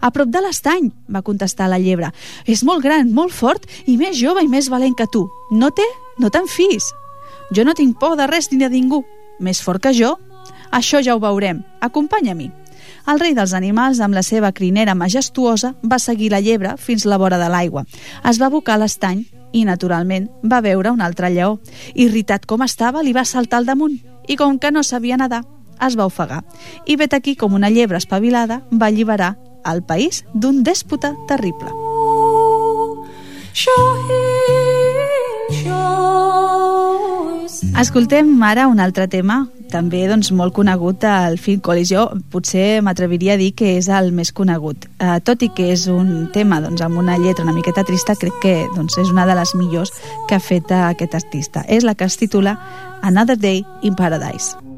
A 0.00 0.08
prop 0.14 0.30
de 0.32 0.40
l'estany, 0.40 0.88
va 1.12 1.24
contestar 1.26 1.68
la 1.68 1.80
llebre. 1.82 2.08
És 2.46 2.62
molt 2.64 2.82
gran, 2.84 3.10
molt 3.12 3.34
fort 3.36 3.66
i 3.86 3.98
més 4.00 4.16
jove 4.16 4.44
i 4.44 4.48
més 4.48 4.70
valent 4.72 4.96
que 4.96 5.08
tu. 5.12 5.26
No 5.52 5.68
té? 5.76 5.86
No 6.18 6.30
te'n 6.32 6.48
fis. 6.48 6.88
Jo 7.50 7.64
no 7.64 7.74
tinc 7.74 7.98
por 7.98 8.16
de 8.16 8.26
res 8.30 8.50
ni 8.52 8.58
de 8.58 8.70
ningú. 8.70 9.04
Més 9.40 9.60
fort 9.62 9.82
que 9.82 9.92
jo? 9.96 10.16
Això 10.70 11.00
ja 11.02 11.16
ho 11.16 11.20
veurem. 11.22 11.64
Acompanya-m'hi. 11.80 12.50
El 13.10 13.18
rei 13.18 13.34
dels 13.34 13.54
animals, 13.56 14.00
amb 14.00 14.14
la 14.14 14.22
seva 14.22 14.52
crinera 14.52 14.94
majestuosa, 14.94 15.74
va 15.82 15.98
seguir 15.98 16.30
la 16.30 16.40
llebre 16.40 16.76
fins 16.78 17.06
la 17.06 17.18
vora 17.18 17.38
de 17.40 17.48
l'aigua. 17.50 17.84
Es 18.28 18.40
va 18.40 18.50
abocar 18.50 18.76
a 18.76 18.82
l'estany 18.84 19.24
i, 19.52 19.64
naturalment, 19.64 20.28
va 20.44 20.60
veure 20.62 20.92
un 20.94 21.00
altre 21.00 21.30
lleó. 21.34 21.58
Irritat 21.94 22.46
com 22.46 22.62
estava, 22.62 23.02
li 23.02 23.16
va 23.16 23.24
saltar 23.24 23.60
al 23.60 23.66
damunt 23.66 23.98
i, 24.28 24.36
com 24.36 24.58
que 24.58 24.70
no 24.70 24.84
sabia 24.86 25.18
nedar, 25.18 25.42
es 25.80 25.98
va 25.98 26.06
ofegar. 26.06 26.44
I 26.86 26.96
vet 27.00 27.14
aquí 27.14 27.34
com 27.36 27.54
una 27.56 27.70
llebre 27.70 27.98
espavilada 27.98 28.62
va 28.70 28.92
alliberar 28.92 29.36
el 29.66 29.82
país 29.82 30.24
d'un 30.34 30.62
dèspota 30.64 31.14
terrible. 31.28 31.72
Escoltem 37.80 38.42
ara 38.44 38.66
un 38.68 38.76
altre 38.84 39.06
tema, 39.08 39.46
també 39.72 40.02
doncs, 40.04 40.28
molt 40.36 40.52
conegut 40.52 41.06
al 41.08 41.38
Phil 41.40 41.62
Collins. 41.64 41.88
Jo 41.88 42.02
potser 42.28 42.82
m'atreviria 42.84 43.38
a 43.38 43.40
dir 43.40 43.54
que 43.56 43.70
és 43.78 43.88
el 43.88 44.12
més 44.12 44.34
conegut. 44.36 44.84
Uh, 45.00 45.16
tot 45.24 45.40
i 45.40 45.48
que 45.48 45.70
és 45.72 45.86
un 45.88 46.28
tema 46.34 46.60
doncs, 46.60 46.84
amb 46.84 47.00
una 47.00 47.16
lletra 47.16 47.46
una 47.48 47.56
miqueta 47.56 47.86
trista, 47.88 48.18
crec 48.20 48.36
que 48.44 48.56
doncs, 48.76 49.00
és 49.00 49.08
una 49.08 49.24
de 49.24 49.38
les 49.40 49.56
millors 49.56 49.96
que 50.28 50.36
ha 50.36 50.44
fet 50.44 50.68
aquest 50.76 51.16
artista. 51.24 51.64
És 51.72 51.88
la 51.88 51.96
que 51.96 52.04
es 52.04 52.20
titula 52.20 52.58
Another 53.00 53.40
Day 53.40 53.64
in 53.80 53.96
Paradise. 53.96 54.69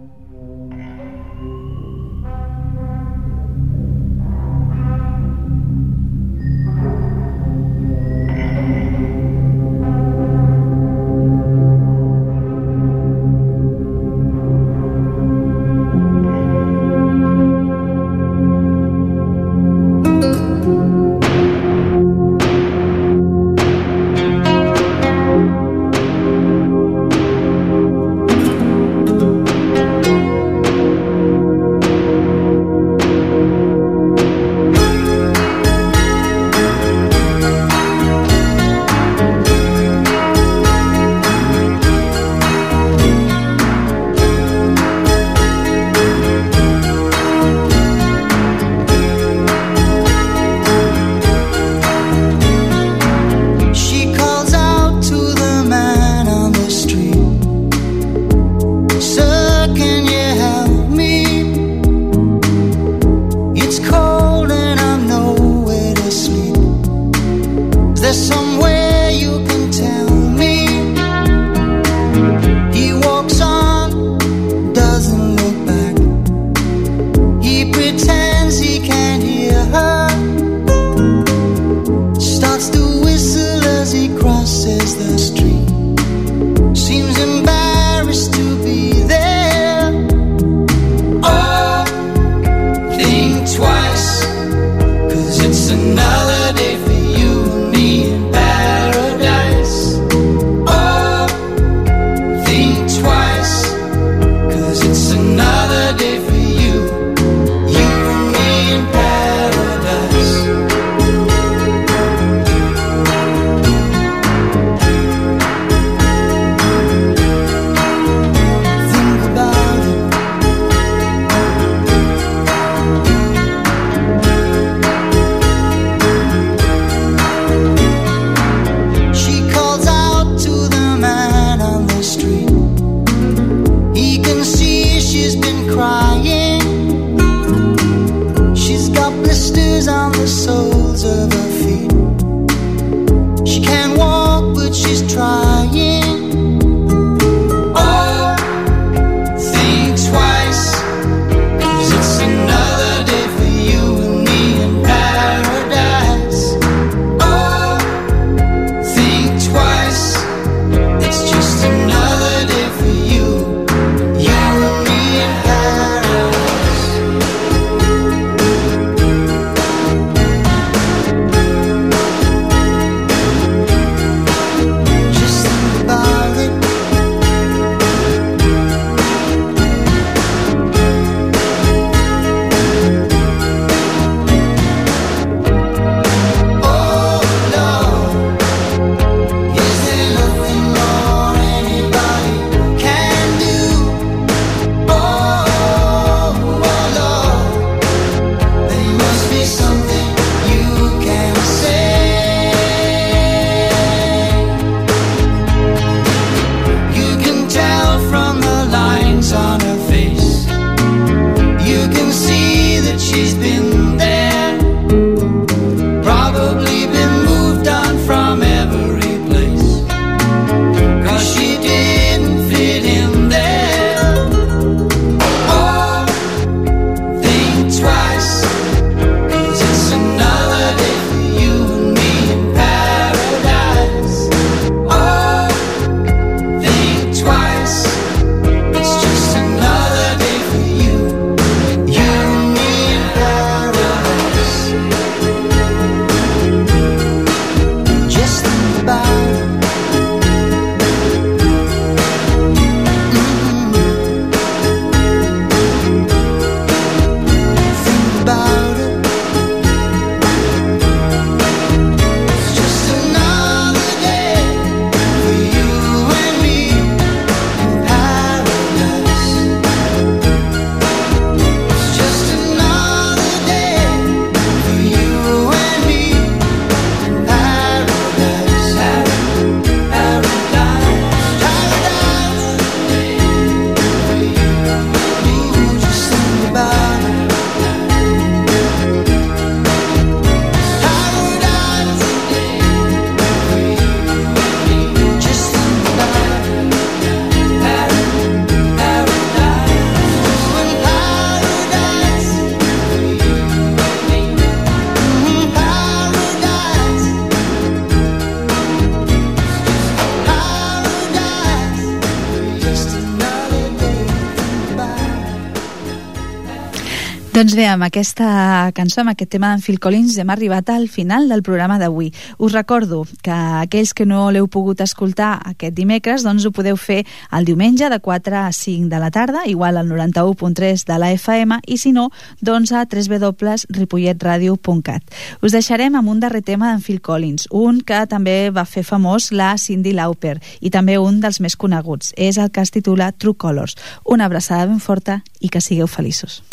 Doncs 317.42 317.56
bé, 317.58 317.64
amb 317.66 317.82
aquesta 317.82 318.70
cançó, 318.70 319.02
amb 319.02 319.10
aquest 319.10 319.34
tema 319.34 319.50
d'en 319.50 319.58
Phil 319.58 319.82
Collins, 319.82 320.14
hem 320.22 320.30
arribat 320.30 320.70
al 320.70 320.86
final 320.86 321.26
del 321.26 321.42
programa 321.42 321.74
d'avui. 321.80 322.12
Us 322.38 322.52
recordo 322.54 323.02
que 323.18 323.34
aquells 323.34 323.90
que 323.98 324.06
no 324.06 324.30
l'heu 324.30 324.46
pogut 324.46 324.78
escoltar 324.84 325.42
aquest 325.50 325.74
dimecres, 325.74 326.22
doncs 326.22 326.46
ho 326.46 326.54
podeu 326.54 326.78
fer 326.78 327.02
el 327.34 327.42
diumenge 327.44 327.90
de 327.90 327.98
4 327.98 328.36
a 328.44 328.52
5 328.54 328.86
de 328.92 328.98
la 329.02 329.10
tarda, 329.10 329.42
igual 329.50 329.74
al 329.76 329.90
91.3 329.90 330.86
de 330.86 330.98
la 331.02 331.10
FM, 331.10 331.58
i 331.66 331.82
si 331.82 331.90
no, 331.90 332.14
doncs 332.38 332.70
a 332.70 332.86
www.ripolletradio.cat. 332.86 335.02
Us 335.42 335.50
deixarem 335.50 335.98
amb 335.98 336.14
un 336.14 336.22
darrer 336.22 336.46
tema 336.46 336.70
d'en 336.70 336.78
Phil 336.78 337.02
Collins, 337.02 337.50
un 337.50 337.82
que 337.82 338.06
també 338.06 338.54
va 338.54 338.62
fer 338.70 338.86
famós 338.86 339.34
la 339.34 339.58
Cindy 339.58 339.90
Lauper, 339.98 340.38
i 340.60 340.70
també 340.70 340.94
un 341.02 341.18
dels 341.18 341.42
més 341.42 341.58
coneguts. 341.58 342.14
És 342.14 342.38
el 342.38 342.54
que 342.54 342.62
es 342.62 342.70
titula 342.70 343.10
True 343.10 343.34
Colors. 343.34 343.74
Una 344.06 344.30
abraçada 344.30 344.70
ben 344.70 344.78
forta 344.78 345.26
i 345.40 345.48
que 345.50 345.58
sigueu 345.58 345.90
feliços. 345.90 346.46